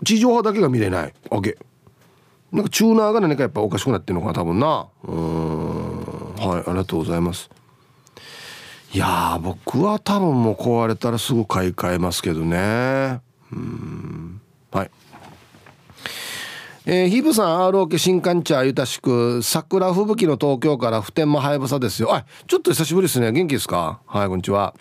[0.04, 1.14] 地上波だけが見れない。
[1.30, 1.56] OK
[2.52, 4.88] なんかチューナーが何かやっぱおかしくなってるのかな多分な。
[5.04, 6.34] うん。
[6.36, 6.68] はい。
[6.68, 7.50] ありがとうございます。
[8.94, 13.20] いや僕は多分もう壊れたらすぐ買い替えますけどね。
[13.52, 14.40] うん。
[14.70, 14.90] はい。
[16.86, 22.14] えー、ヒブさん ROK 新館茶ゆたしく桜吹雪の東京から普天間はやぶさですよ。
[22.14, 23.30] あちょっと久しぶりですね。
[23.30, 24.00] 元気ですか？
[24.06, 24.74] はいこんにちは。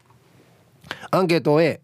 [1.12, 1.82] アンケート A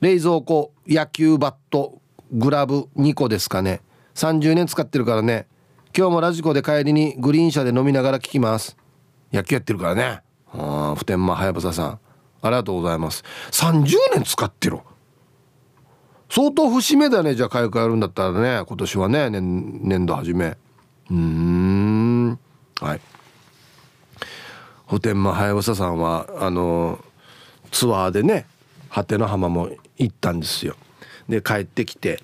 [0.00, 3.80] 冷蔵庫野球バットグラブ2個ですかね。
[4.14, 5.48] 30年使ってるからね。
[5.96, 8.76] 今日もラジコで帰りにグリーン車で飲みながら聞きます。
[9.32, 10.20] 野球やってるからね。
[10.52, 11.98] あ普天間はやぶささん。
[12.42, 13.24] ありがとうございます。
[13.50, 14.78] 30年使ってる？
[16.30, 17.34] 相当節目だね。
[17.34, 18.64] じゃあ買い替えるんだったらね。
[18.66, 19.30] 今年はね。
[19.30, 20.56] 年年度初め。
[21.10, 22.38] うん。
[22.80, 23.00] はい。
[24.88, 26.98] 普天間はやぶささんはあの
[27.70, 28.46] ツアーでね
[28.90, 30.76] 果ての浜も行ったんですよ。
[31.28, 32.20] で帰ってきて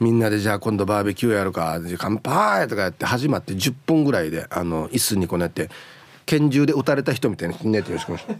[0.00, 1.78] みんなでじゃあ今度バーベキューやるか。
[1.98, 5.68] 乾杯とかやって始まって10分ぐらいであの椅子にこうやって
[6.28, 8.34] 拳銃で撃たれた人みたいに寝てよしました。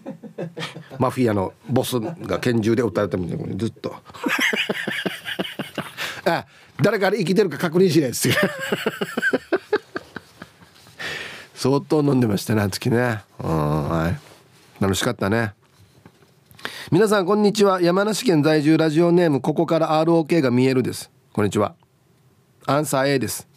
[1.01, 3.97] マフィアのボスが拳銃で撃たれたみたいにずっと。
[6.26, 6.45] あ
[6.82, 8.34] 誰か生きてるか確認しないですよ。
[11.55, 13.22] 相当飲んでましたねあの時ね。
[13.43, 14.18] うんはい。
[14.82, 15.55] 楽しかったね。
[16.93, 17.80] 皆さんこんにちは。
[17.80, 21.11] 山梨県在住ラジオネームここから ROK が見えるです。
[21.32, 21.74] こんにちは。
[22.66, 23.49] アンサー A です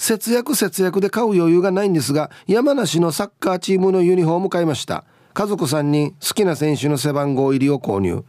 [0.00, 5.04] 節約節約で買う余裕がないんですが山梨のサッカーチームのユニフォーム買いました。
[5.34, 8.24] 家族さんに好きな選手の背番号入りを購入。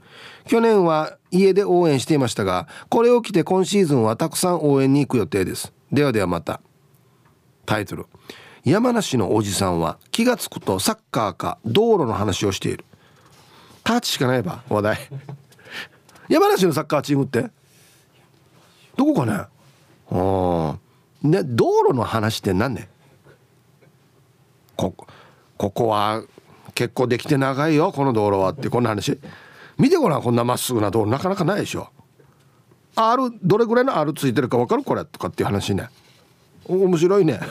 [0.45, 5.71] 去年は家で応援していましたがこれを着て今シーズンはたくさん応援に行く予定です。
[5.93, 6.59] ではではまた。
[7.65, 8.05] タイトル。
[8.65, 12.83] 山梨のおじさんは気が付くとサッカーか道路の話をしている。
[13.85, 14.99] タッチしかないば話題。
[16.27, 17.49] 山梨のサッカーチームって？
[18.97, 19.33] どこかね？
[19.33, 19.47] あ
[20.11, 20.75] あ
[21.23, 22.89] ね、道路の話って何ね
[24.75, 24.95] こ
[25.57, 26.23] ここは
[26.73, 29.19] 結構できて長いよこの道路はってこんな話。
[29.77, 31.89] 見てごらんこんなまっすぐな道路なかなかないでしょ。
[32.95, 34.83] R どれぐらいの R ついてるか分かる？
[34.83, 35.89] これとかっていう話ね。
[36.67, 37.39] 面白いね。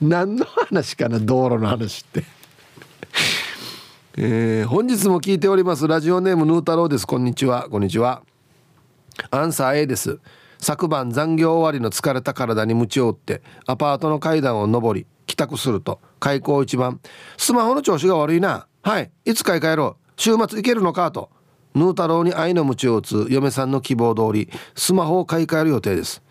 [0.00, 2.24] 何の話かな道路の話って。
[4.16, 5.88] えー、本日も聞いております。
[5.88, 7.06] ラジオネームヌー太郎です。
[7.06, 7.68] こんにちは。
[7.68, 8.22] こんにちは。
[9.30, 10.18] アンサー A です。
[10.58, 17.00] 昨晩残業終わりの疲れた体に鞭を打ってアパートの階段を上り帰宅すると開口一番
[17.36, 18.66] スマホの調子が悪いな。
[18.82, 19.96] はいいつ買い替えろ？
[20.16, 21.30] 週末行けるのかと。
[21.74, 26.22] ヌー太郎に愛の鞭を打つ嫁さんの希望通りスマホを買い替える予定です。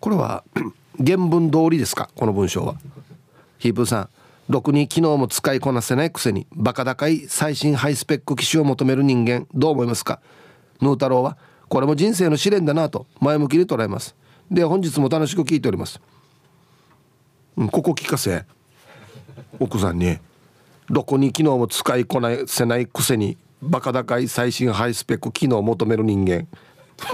[0.00, 0.44] これは
[1.04, 2.08] 原文通りですか？
[2.14, 2.76] この文章は。
[3.58, 4.08] ヒープーさん
[4.48, 10.20] ろくに昨日も使いこなせないくせにバカ高い最新ハイスペック機種を求める人間どう思いますか？
[10.80, 11.36] ヌー太郎は
[11.68, 14.14] これも人生の試練だなと前向きに捉えます。
[14.50, 16.00] で本日も楽しく聞いております。
[17.56, 18.44] ここ聞かせ
[19.58, 20.18] 奥さんに。
[20.88, 26.46] どこに昨日も使いこなせないくせにバカ高い最新ハイスペック機能を求める人間。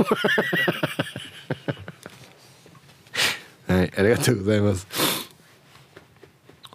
[3.66, 4.86] はいありがとうございます。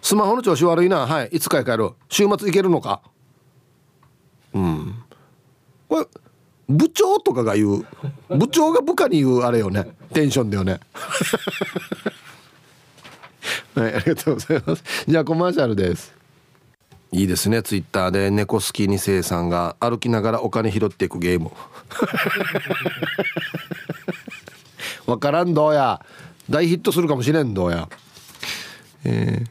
[0.02, 1.06] スマホの調子悪いな。
[1.06, 1.90] はいいつ買い替える？
[2.08, 3.02] 週末行けるのか？
[4.54, 4.94] うん。
[5.88, 6.06] これ
[6.68, 7.86] 部長とかが言う。
[8.28, 9.86] 部長が部下に言うあれよね。
[10.12, 10.80] テンションだよね。
[13.74, 14.84] はいありがとうございます。
[15.06, 16.14] じゃあコマーシャルです。
[17.10, 17.62] いいですね。
[17.62, 21.50] ツイッターで猫好きに生さんが歩きながらお金拾っていくゲーム
[25.06, 26.04] わからんどうや。
[26.50, 27.88] 大ヒットするかもしれんどうや。
[29.04, 29.50] えー、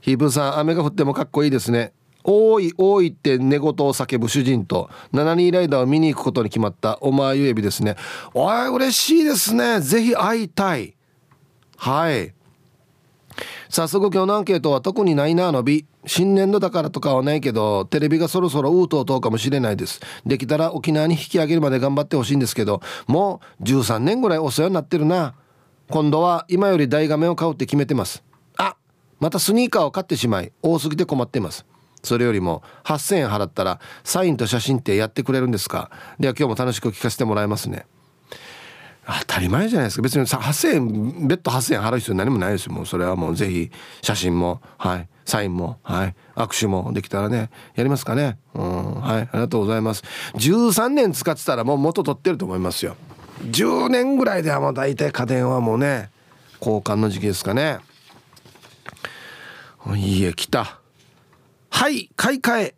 [0.00, 1.92] ヒープさん雨が降ってもかっこいいですね
[2.24, 7.96] 多い多いって寝言を叫ぶ主人と72ライダーを見に行くことに決まったお前ゆえびですね。
[8.34, 9.80] おい嬉しいですね。
[9.80, 10.94] ぜひ会いたい。
[11.76, 12.34] はい。
[13.68, 15.86] 早速今日のアンケートは特にないなのび。
[16.06, 20.00] 新年度だからとかはないけどテレビがそろそろうとうとうかもしれないです。
[20.24, 25.34] できたら沖縄に引き上げるまで頑張ってほしいんですけどもう13年ぐらいお世話になってるな。
[25.90, 28.24] 今度は今より大画面を買うって決めてます。
[28.56, 28.76] あ
[29.20, 31.66] またスニーカーを買ってしまい多すぎて困ってます。
[32.02, 35.90] それよりも8000円払ったらサインと写真ってやってくれるんですか？
[36.18, 37.86] では今日も楽しく聞かせてもらいますね。
[39.06, 40.02] 当たり前じゃないですか。
[40.02, 42.72] 別に8,000円別途8,000円払う必要何もないですよ。
[42.72, 43.70] もうそれはもうぜひ
[44.02, 48.38] 写真もはいサインもはい握手もできたらねやりますかね。
[48.54, 50.02] うんはいありがとうございます。
[50.34, 52.96] 13年使ってたらもう元取ってると思いますよ。
[53.44, 56.10] 10年ぐらいではもう大体家電はもうね
[56.60, 57.78] 交換の時期ですかね。
[59.96, 60.77] いいえ来た。
[61.70, 62.74] はい買い替え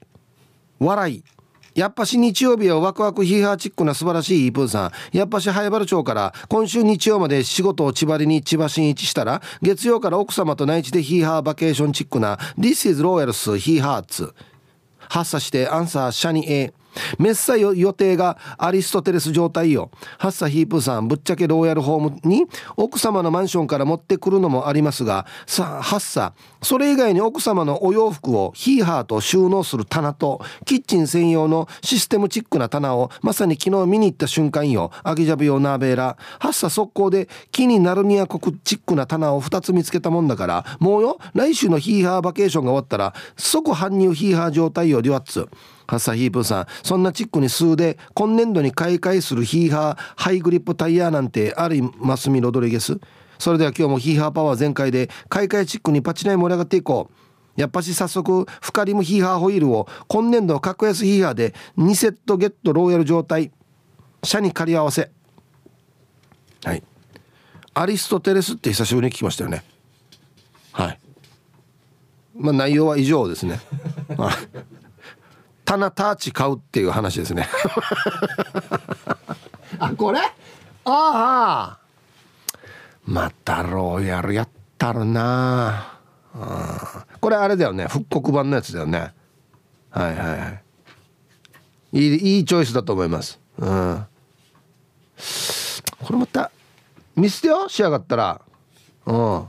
[0.79, 1.25] 笑い
[1.75, 5.17] やっぱし日曜日はワクワクヒーハーチックな素晴らしいイープーさん。
[5.17, 14.35] やっぱし早原町から今週日曜まで仕事を千葉に千葉新一したら月曜から奥様と内地でヒーハーバケーションチックな This is Royals ヒーハーツ。
[14.99, 16.73] 発作してアンサーシャニ A。
[17.19, 19.91] メッサ予定がアリストテレス状態よ。
[20.19, 26.33] ハッサヒープさんぶっちゃけローヤルホームに奥様のマンションから持ってくるのもありますがさあハッサ
[26.63, 34.91] それ以外に奥様のお洋服をヒーハーと収納する棚とキッチン専用のシステムチックな棚をまさに昨日見に行った瞬間よ。
[35.03, 40.65] アギジャブ用ナーベーラハッサ速攻で木になるには国チックな棚を2つ見つけたもんだから。
[40.79, 45.49] もうよ来週のヒーハーバケーションが終わったら即搬入ヒーハー状態よデュアッツ。
[45.91, 46.67] ハッサヒープさん。
[46.85, 53.01] そんなチックに数で今年度に買い替えするヒーハーハイグリップタイヤなんてありますみロドリゲス？
[53.41, 57.61] それでは今日もヒーハーパワー全開で買い替えチックにパチナイ盛り上がっていこう。
[57.61, 63.51] やっぱし早速フカリムヒーハーホイールを今年度格安ヒーハーで2セットゲットローヤル状態。
[64.23, 65.11] 社に借り合わせ。
[66.63, 66.83] はい。
[67.75, 69.65] アリストテレスって久しぶりに聞きましたよね。
[70.73, 71.01] はい。
[72.37, 73.59] まあ内容は以上ですね
[75.71, 77.47] 棚ターチ買うっていう話ですね。
[79.79, 80.19] あこれ？
[80.19, 80.25] あ
[80.85, 81.79] あ。
[83.07, 85.93] またローヤルやったるな。
[86.35, 87.87] あこれあれだよね。
[87.87, 89.15] 復刻版のやつだよね。
[89.93, 90.63] はいはいはい。
[91.93, 93.39] いいいいチョイスだと思います。
[93.59, 94.07] うん。
[96.03, 96.51] これまた
[97.15, 97.69] 見捨てよ？
[97.69, 98.41] 仕上がったら。
[99.07, 99.15] うん。
[99.15, 99.49] こ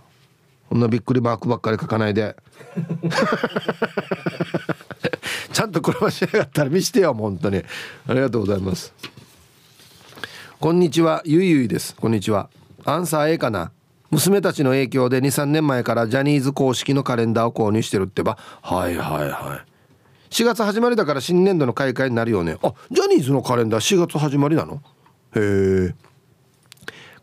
[0.76, 2.36] んなびっくりマークばっかり書かないで
[5.52, 7.64] ちゃんと車しやがったら見してよ本当に。
[8.08, 8.94] ありがとうございます。
[10.60, 11.22] こんにちは。
[11.26, 11.96] ゆいゆいです。
[11.96, 12.50] こんにちは。
[12.86, 13.72] アンサー A かな。
[14.12, 18.38] 娘たちの影響で23年前からジャニーズ公式のカレンダーを購入してるってば。
[18.62, 19.72] はいはいはい。
[20.32, 22.58] 4月始まりだから新年度の開会になるよね。
[22.62, 24.82] あジャニーズのカレンダー4月始まりなの？
[25.36, 25.96] へえ。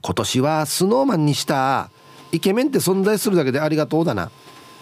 [0.01, 1.91] 今年はスノーマンにした。
[2.33, 4.31] イケメンって存在するだけでありがとうだな。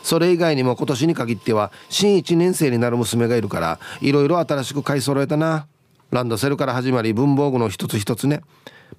[0.06, 5.66] それ以外にも今年に限っては新1年生になる娘がいるからいろいろ新しく買い揃えたな。
[6.12, 8.42] ランドセルから始まり文房具の一つ一つね。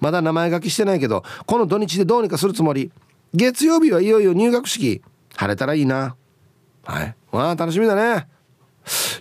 [0.00, 2.92] まだ名前書きしてないけどこの土日でどうにかするつもり。
[3.32, 5.00] 月曜日はいよいよ入学式。
[5.34, 6.14] 晴れたらいいな。
[6.84, 7.16] はい。
[7.32, 8.28] わあ楽しみだね。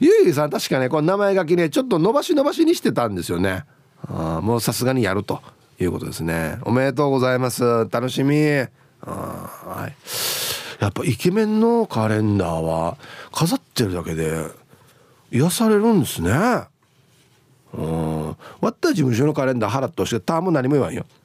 [0.02, 3.64] ゆいゆいさん確かねこの名前書きねちょっと伸ばし伸ばしにしてたんですよね。
[4.10, 5.42] あもうさすがにやると。
[5.80, 6.58] いうことですね。
[6.64, 7.88] おめでとうございます。
[7.90, 8.36] 楽しみ。
[8.46, 8.68] あ
[9.06, 10.57] はい。
[10.80, 12.98] やっぱイケメンのカレンダーは
[13.32, 14.46] 飾ってるだけで
[15.32, 16.32] 癒されるんですね。
[17.74, 18.36] うん。
[18.62, 21.06] 割った事務所のカレンダー払ってほしいターンも何も言わんよ。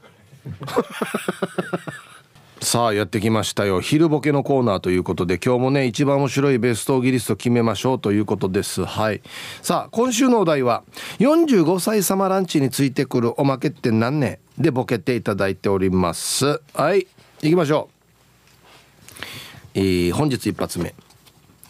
[2.60, 3.80] さあやってきましたよ。
[3.80, 8.84] 昼ボケのコーナーということで今日もね一番面白いベストギリスト決めましょうということです。
[8.84, 9.20] はい。
[9.62, 10.84] さあ今週のお題は
[11.18, 16.60] 45歳様ランチについてくるおまけって何ねでボケていただいております。
[16.74, 17.08] はい。
[17.42, 17.91] 行きましょう、
[19.74, 20.94] えー、本日一発目。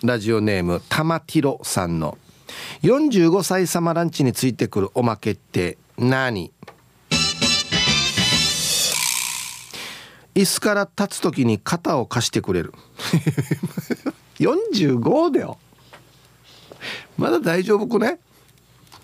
[0.03, 2.19] ラジオネーム玉ティロさんの。
[2.83, 6.53] 45歳様ランチについてくるおまけって何？
[10.35, 12.73] 椅子から立つ時に肩を貸してくれる。
[14.41, 15.59] 45だよ。
[17.17, 18.19] まだ大丈夫くね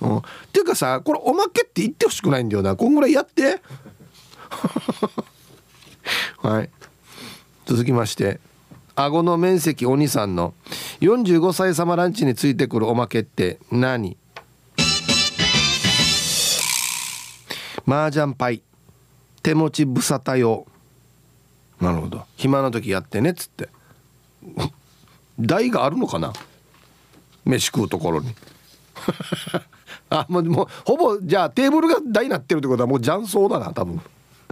[0.00, 0.22] うん、っ
[0.52, 2.76] ていうかさこれおまけって言ってほしくないんだよな。
[2.76, 3.60] こんぐらいやって。
[6.38, 6.70] はい。
[7.68, 8.40] 続きまして
[8.96, 10.54] 顎の面積お兄さんの
[11.02, 14.16] 45歳様ランチについてくるおまけって何？
[17.86, 18.62] 麻雀パイ
[19.42, 20.66] 手持ち無沙汰用。
[21.78, 22.24] なるほど。
[22.36, 23.68] 暇な時やってねっつって。
[25.38, 26.32] 台があるのかな？
[27.44, 28.34] 飯食うところに。
[30.08, 34.00] あもうもうほぼじゃあテーブルが台になってるってことはもう雀荘だな多分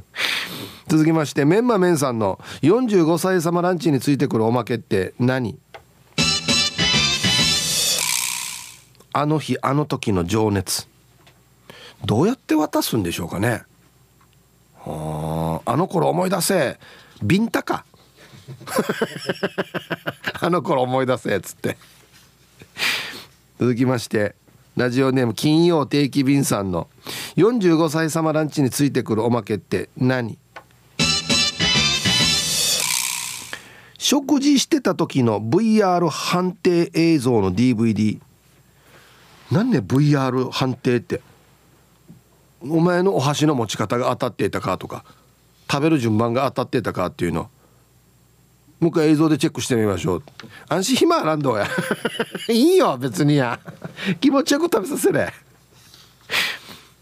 [0.88, 5.59] 続きましてメンマメンさんの45歳様ランチについてくるおまけって何？
[9.12, 10.86] あの日あの時の情熱。
[12.05, 13.62] どうやって渡すんでしょうかね。
[14.84, 16.78] あの頃思い出せ。
[17.22, 17.84] ビンタか。
[20.40, 21.78] あの頃思い出せっつって。
[23.59, 24.34] 続きまして
[24.77, 26.89] ラジオネーム金曜定期便さんの
[27.37, 30.39] 45歳様ランチについてくるおまけって何？
[33.97, 38.20] 食事してた時の VR 判定映像の DVD
[39.51, 41.22] 何ね VR 判定って？
[42.61, 45.05] お前のお箸の持ち方が当たっていたかとか
[45.70, 47.49] 食べる順番が当たってたかっていうの。
[48.79, 50.22] もう一回映像でチェックしてみましょう。
[50.68, 51.66] 安心暇なんどうや。
[52.53, 53.59] いいよ別にや。
[54.20, 55.32] 気持ちよく食べさせれ。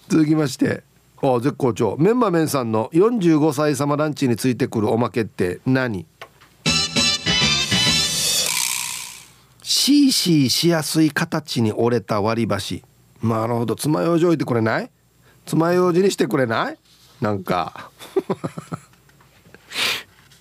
[0.09, 0.83] 続きまして
[1.23, 1.97] あ絶好調。
[1.99, 6.07] メンマメンさんの45歳様ランチについてくるおまけって何？
[9.63, 12.85] シーシーしやすい形に折れた割り箸。
[13.23, 13.75] なるほど。
[13.77, 14.91] 爪楊枝置いてくれない？
[15.47, 16.79] 爪楊枝にしてくれない？
[17.21, 17.91] なんか。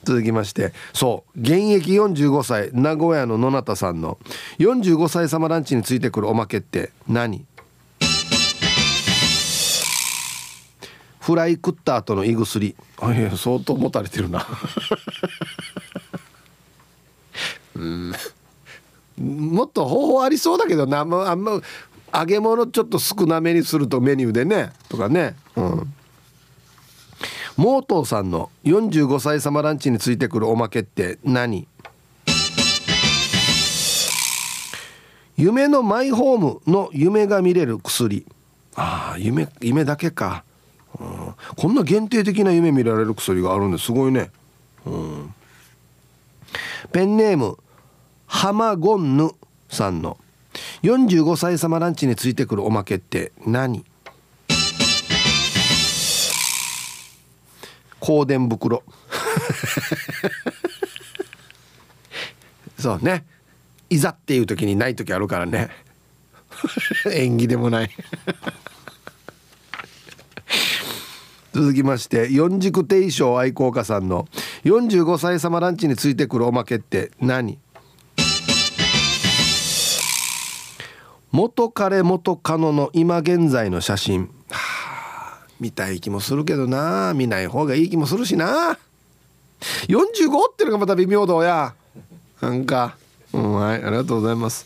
[0.04, 4.18] 続きましてそう現役45歳名古屋の野中さんの
[4.60, 7.46] 45歳様ランチについてくるおまけって何？
[11.20, 12.68] フライ食った後の胃薬。
[12.68, 14.46] いや相当持たれてるな。
[17.76, 18.12] うん。
[19.18, 21.00] もっと方法ありそうだけどな。
[21.00, 21.62] あんま
[22.14, 24.74] 揚げ物ちょっと少なめにするとメニューでね。
[24.90, 25.38] とかね。
[25.56, 25.94] うん。
[27.56, 31.68] モートーさんの45歳様ランチについてくるおまけって何？
[35.38, 38.26] 夢のマイホームの夢が見れる薬。
[38.76, 40.44] ああ夢夢だけか、
[41.00, 44.32] うん、こんな限定的な夢見られる薬があるんですごいね、
[44.88, 45.34] うん、
[46.92, 47.60] ペンネーム
[48.26, 49.30] ハマゴンヌ
[49.70, 50.18] さんの
[50.82, 53.86] 45歳様ランチについてくるおまけって何？
[58.04, 58.84] 香典袋。
[62.78, 63.26] そうね。
[63.90, 65.70] いざっていう時にない時あるからね。
[67.10, 67.90] 縁起でもない。
[71.54, 74.28] 続きまして四軸定称愛好家さんの
[74.66, 77.58] 45歳様ランチについてくるおまけって何？
[81.32, 84.30] 元彼元カノの今現在の写真
[85.60, 87.14] 見たい気もするけどな。
[87.14, 88.78] 見ない方がいい気もするしな。
[89.88, 91.74] 45ってのがまた微妙だや。
[92.42, 92.98] なんか。
[93.32, 94.66] うんはいありがとうございます。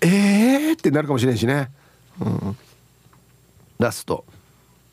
[0.00, 1.70] えーってなるかもしれんしね。
[2.20, 2.56] うん。
[3.78, 4.24] ラスト。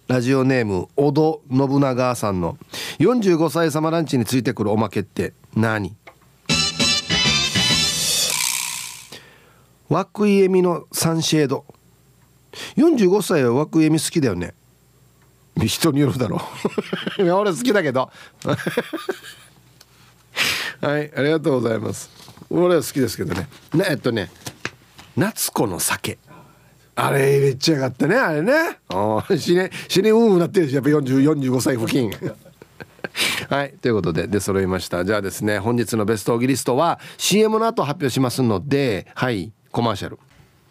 [0.07, 2.57] ラジオネーム小戸信長さんの。
[2.99, 5.95] 45歳様ランチについてくるおまけって何？
[9.89, 11.65] 涌井絵美のサンシェード。
[12.77, 14.53] 45歳は涌井絵美好きだよね。
[15.57, 16.41] 人によるだろ
[17.17, 17.23] う。
[17.31, 18.11] 俺好きだけど。
[20.81, 22.09] はいありがとうございます。
[22.49, 23.47] 俺は好きですけどね。
[23.73, 24.29] ねえっとね。
[25.15, 26.17] 夏子の酒。
[26.95, 28.79] あれめっちゃ上がったねあれね。
[29.37, 32.11] 死ね死ねうんなってるしやっぱ4045歳付近。
[33.49, 35.03] はいということで出揃いました。
[35.05, 40.19] じゃあですね本日のベストオギリストは CM の後発表しますのではいコマーシャル。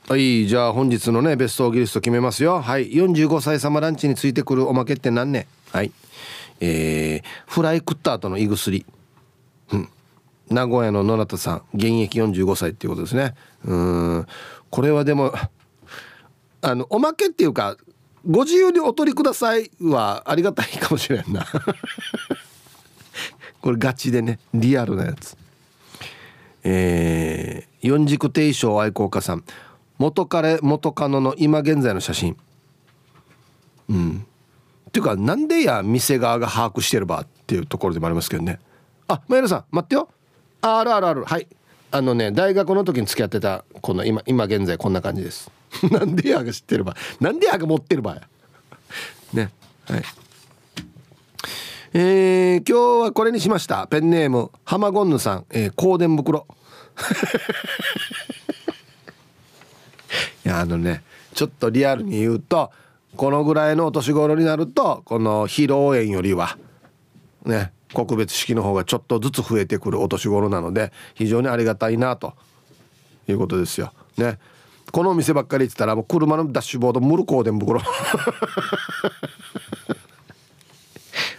[0.06, 2.60] はいじゃあ本日のねベストオーギリスト決めますよ。
[2.60, 5.92] はい45歳様ランチについてくるおまけって何ねはい。
[6.60, 8.84] えー、フライ食った後の胃薬。
[9.72, 9.88] うん。
[10.50, 13.34] 名古屋の野中さん現役45歳っていうことですね。
[13.64, 14.26] うん。
[14.68, 15.32] これはでも
[16.60, 17.78] あのおまけっていうか
[18.28, 21.46] ご自由にお取りくださいはありがたいかもしれんな。
[23.62, 25.34] これガチでねリアルなやつ。
[26.62, 29.44] えー、四軸定称愛好家さん。
[29.98, 32.36] 元彼元カノの今現在の写真。
[33.88, 34.26] うん。
[34.88, 38.60] っていうかなんでや店側が把握してればっていうところでもありますけどね。
[39.08, 40.08] あマイルさん待ってよ。
[40.62, 41.24] ああるあるある。
[41.24, 41.46] はい。
[41.90, 45.50] あのね大学の時に付き合ってたこの今今現在こんな感じです。
[45.90, 48.22] なんでやが知ってるばなんでやが持ってるばや。
[49.32, 49.50] ね。
[49.86, 50.02] はい。
[51.96, 53.86] えー、今日はこれにしました。
[53.86, 56.46] ペンネームハマゴンヌさん、えー、香典袋。
[60.44, 61.02] いやあのね
[61.34, 62.70] ちょっとリアルに言うと
[63.16, 66.58] このぐらいのお年頃になるとこの披露宴よりは
[67.44, 72.34] ね告別式の方がちょっとずつ増えてくるお年頃なので非常にありがたいなと
[73.28, 73.92] いうことですよ。
[74.18, 74.38] ね。
[74.92, 77.80] このお店ばっかり言ってたらもう車のダッシュボードムルコーデン袋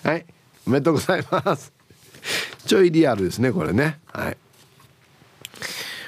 [0.03, 0.25] はい。
[0.67, 1.71] おめでとうございます。
[2.65, 3.99] ちょいリアルですねこれね。
[4.07, 4.37] はい。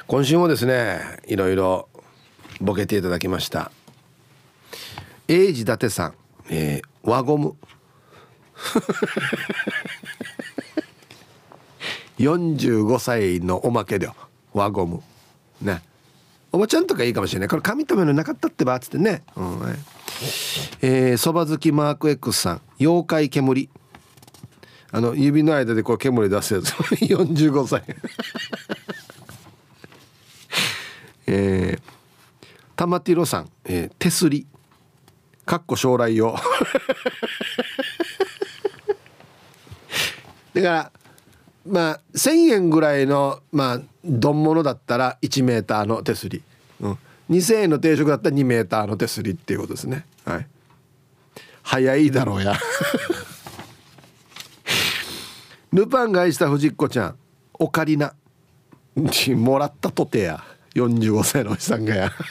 [0.07, 1.89] 今週もですねいろいろ
[2.61, 3.71] ボケていただきました。
[5.27, 6.13] 英治伊達さん、
[6.49, 7.55] えー、輪ゴム。
[12.17, 14.09] 45歳のおまけで
[14.53, 15.01] 輪ゴム。
[15.61, 15.81] ね。
[16.51, 17.49] おばちゃんとかいいかもしれない。
[17.49, 19.23] これ髪留めのなかったってばっつってね。
[19.35, 19.61] うん
[20.81, 22.61] えー、そば好きマーク X さん。
[22.79, 23.69] 妖怪煙。
[24.91, 26.69] あの指の間でこう煙出すやつ。
[27.05, 27.83] 45歳。
[31.27, 31.81] えー、
[32.77, 34.47] 玉ティロさん、えー、手すり。
[35.45, 36.35] かっこ将来用。
[40.53, 40.91] だから
[41.65, 46.43] まあ1,000円ぐらいのまあ丼物だったら1メーターの手すり、
[46.79, 46.97] うん、
[47.31, 50.05] 2,000円の定食だったら2メーターの手すりっていうことですね。
[50.23, 50.47] はい。
[51.63, 52.55] 早いだろうや。
[55.73, 57.15] ルパンが愛した藤子ちゃん
[57.53, 58.13] オカリナ。
[59.35, 60.43] もらったとてや
[60.81, 62.11] 45歳のおじさんがや。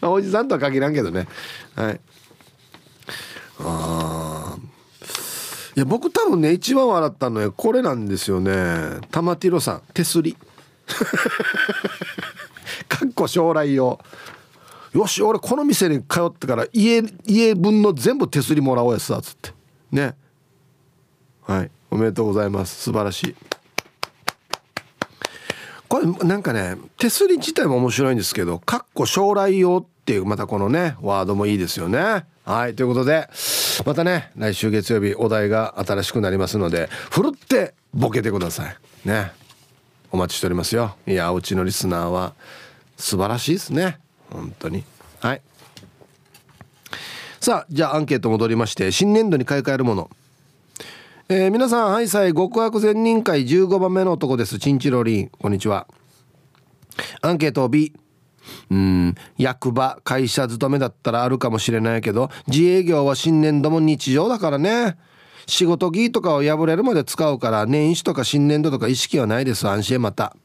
[0.00, 1.26] まあおじさんとは限らんけどね。
[1.74, 2.00] はい。
[3.60, 4.56] あ
[5.76, 9.00] いや僕多分ね一番笑ったのはこれなんですよね。
[9.10, 10.36] 玉ティロさん手すり。
[12.88, 13.98] かっこ将来用。
[14.92, 19.52] よし俺この店に通ってから家家分の全部手すりもらおうやつだっつって。
[19.90, 20.14] ね。
[21.42, 21.70] はい。
[21.90, 22.82] おめでとうございます。
[22.82, 23.34] 素晴らしい。
[25.88, 32.24] これなんかね手すり自体も面白いんですけど「かっこ将来用」っていうまたこのねワードもいいですよね。
[32.44, 33.28] はいということで
[33.84, 38.76] またね来週月曜日お題が新しくなりますのでふるってボケてください。
[39.08, 39.32] ね。
[40.12, 40.96] お待ちしておりますよ。
[41.06, 42.34] いやうちのリスナーは
[42.96, 43.98] 素晴らしいですね。
[44.30, 44.84] 本当に。
[45.20, 45.42] はい。
[47.40, 50.10] さあじゃあアンケート戻りまして新年度に買い替えるもの。
[51.28, 54.60] えー、皆さんハイサイ極悪善人会15番目の男です。
[54.60, 55.28] チンチロリン。
[55.30, 55.88] こんにちは。
[57.20, 57.92] アンケート B
[58.70, 64.96] うん役場会社勤めだったらあるかもしれないけど自営業は新年度も日常だからね。
[65.48, 69.66] 仕事着とかを破れるまで使うから年始とか新年度とか意識はないです。
[69.66, 70.36] 安心また。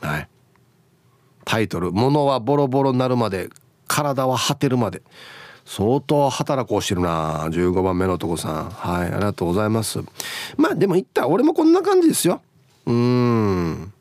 [0.00, 0.28] はい。
[1.44, 3.50] タイトル「物はボロボロになるまで
[3.86, 5.02] 体は果てるまで」
[5.66, 7.48] 相当働こうしてるな。
[7.48, 8.70] 15番目の男さん。
[8.70, 9.98] はいありがとうございます。
[10.56, 12.40] まあでも言った俺もこんな感じですよ。
[12.86, 13.92] うん。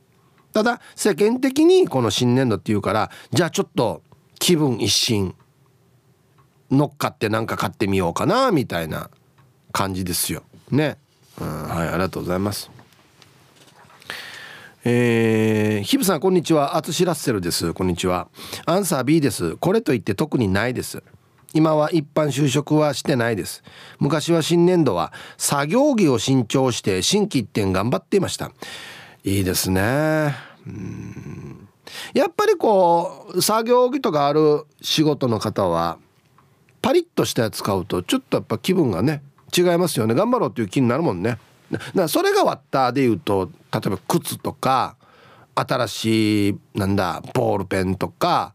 [0.53, 4.03] ただ世間的にこの新年度っていうからじゃあちょっと
[4.39, 5.35] 気分一新。
[6.71, 9.09] 乗っかってなんか買ってみようかなみたいな
[9.71, 10.43] 感じですよ。
[10.71, 10.97] ね。
[11.39, 12.69] うんはいありがとうございます。
[14.83, 16.77] えー、ヒブさんこんにちは。
[16.77, 17.73] アツシラッセルです。
[17.73, 18.27] こんにちは。
[18.67, 19.55] アンサー B です。
[19.57, 21.01] これといって特にないです。
[21.55, 23.63] 今は一般就職はしてないです。
[23.97, 28.51] 昔は新年度は作業着を新調して新規一点頑張っていました。
[29.23, 30.35] いいですね。
[30.67, 31.69] うん。
[32.13, 35.97] やっぱりこう作業着とかある仕事の方は
[36.81, 39.23] パリッとしたやつ買うとちょっとやっぱ気分がね
[39.57, 40.13] 違いますよね。
[40.13, 41.37] 頑張ろうっていう気になるもんね。
[41.93, 44.97] なそれが割ったで言うと例えば靴とか
[45.55, 48.53] 新しいなんだボールペンとか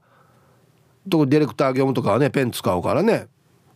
[1.10, 3.26] とディレクター業務とかはねペン使うからね。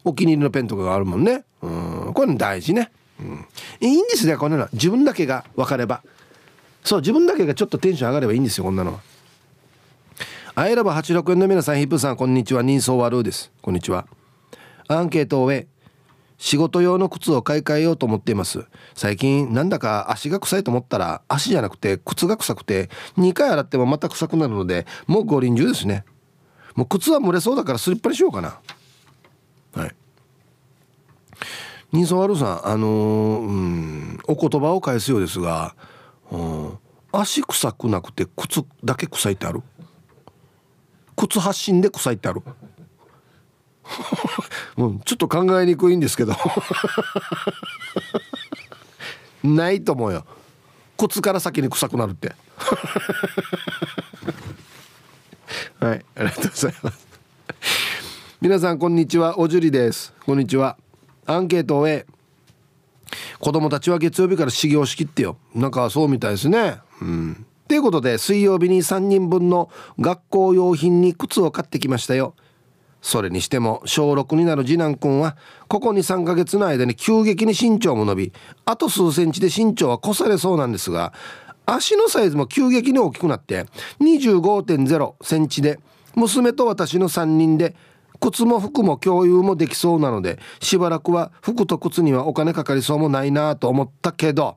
[0.04, 1.44] お気に入りのペンとかがあるもんね。
[1.62, 1.68] う
[2.10, 2.12] ん。
[2.14, 3.46] これ大事ね、うん、
[3.80, 6.02] いいんですねこんなの自分だけが分かれば。
[6.84, 9.00] そう自分だけがちょっとテンション上がればいいんですよこんなのは。
[10.54, 12.62] アイラブ86円の皆さんヒップさんこんにちは。
[12.62, 13.50] 人相悪です。
[13.60, 14.06] こんにちは。
[14.86, 15.66] アンケートを終え
[16.36, 18.66] 仕事用の靴を買い替えようと思っています。
[18.94, 26.04] 最近なんだか足が臭いと思ったら足じゃなくて靴が臭くて2回洗ってもまた臭くなるのでもう五輪中ですね。
[26.74, 28.58] もう靴は蒸れそうだからスリッパにしようかな。
[29.74, 29.94] はい。
[31.92, 35.76] 人相悪さんあのー、うんお言葉を返すようですが、
[36.30, 36.78] うん、
[37.12, 39.62] 足臭くなくて靴だけ臭いってある？
[41.16, 42.42] 靴発信で臭いってある？
[44.78, 46.34] うん、ちょっと考えにくいんですけど。
[49.44, 50.24] ないと思うよ。
[50.96, 52.34] 靴から先に臭くなるって。
[56.24, 57.06] りがとうございます。
[58.40, 59.38] 皆さんこんにちは。
[59.38, 60.12] おじゅりです。
[60.26, 60.76] こんにちは。
[61.26, 62.06] アンケートを終え
[63.38, 65.36] 子供たちは月曜日から始業式ってよ。
[65.54, 66.78] なんかそうみたいですね。
[67.00, 67.46] うん。
[67.68, 72.34] ということで水曜日に3人分の学校用品に靴を買ってきましたよ。
[73.04, 75.36] それにしても小6になる次男くんは
[75.68, 78.32] ここ23ヶ月の間に急激に身長も伸び
[78.64, 81.12] あと数センチで身長は越されそうなんですが
[81.66, 83.66] 足のサイズも急激に大きくなって
[84.00, 85.80] 25.0センチで
[86.16, 87.74] 娘と私の3人で
[88.20, 94.56] 靴も服も共有もできそうなのでしばらくは服と靴にはお金かかりそうもないなと思ったけど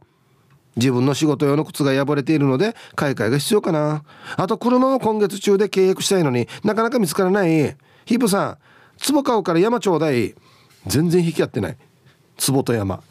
[0.78, 4.04] 自分の仕事用の靴が破れているので買い替えが必要かな。
[4.36, 7.76] あと車も今月中で契約したいのになかなか見つからない。
[8.06, 8.58] ヒープさん
[9.12, 10.36] 壺買うから山ちょうだい。
[10.86, 11.78] 全然引き合ってない。
[12.48, 13.02] 壺と山。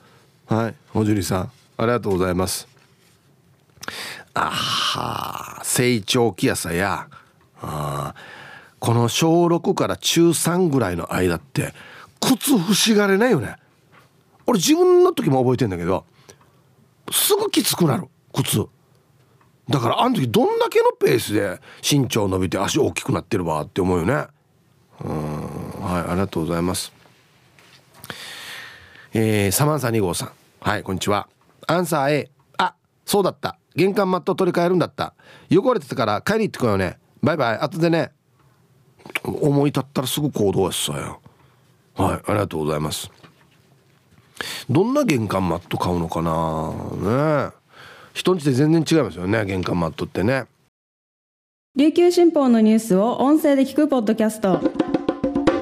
[0.47, 2.69] はいおじりさんありがとうございます。
[4.33, 7.09] あは成長期やさや。
[7.61, 8.15] あ
[8.87, 11.75] この小6から中3ぐらいの間って
[12.21, 13.57] 靴欲しがれないよね。
[14.47, 16.05] 俺自分の時も覚えてんだけど
[17.11, 18.65] すぐきつくなる靴。
[19.69, 24.29] だからあの時どんだけのペースで身長伸びて足大きくなってるわって思うよね。
[25.01, 26.93] うんはいありがとうございます。
[29.15, 30.31] えー、サマンサ2号さん。
[30.61, 31.29] はいこんにちは。
[31.67, 33.59] アンサー A あそうだった。
[33.75, 35.15] 玄関マット取り替えるんだった。
[35.51, 37.01] 汚れてたから買いに行ってこようね。
[37.21, 37.59] バイバイ。
[37.59, 38.13] 後でね。
[39.25, 41.21] 思い立ったらすぐ行動やっさよ
[41.95, 43.11] はいありがとうございます。
[44.69, 47.51] どんな玄関マット買うのかな？
[47.51, 47.53] ね。
[48.13, 50.47] 人んちで全然違いますよね玄関マットってね。
[51.75, 54.61] 琉球新報のニュースを音声で聞くポッドキャスト。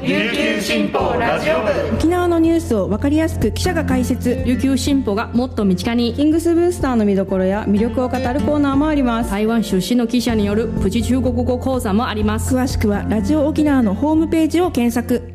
[0.04, 1.96] 琉球新報ラジオ部。
[1.96, 4.44] 沖縄のニュースを分かりやすく記者が解説。
[4.44, 6.12] 琉球新報がもっと身近に。
[6.12, 9.30] キングスブースターの見どころや魅力を語るコーナーもあります。
[9.30, 12.54] 台湾出身の記者によるプチ中国語講座もあります。
[12.54, 15.26] 詳しくはラジオ沖縄のホームページを検索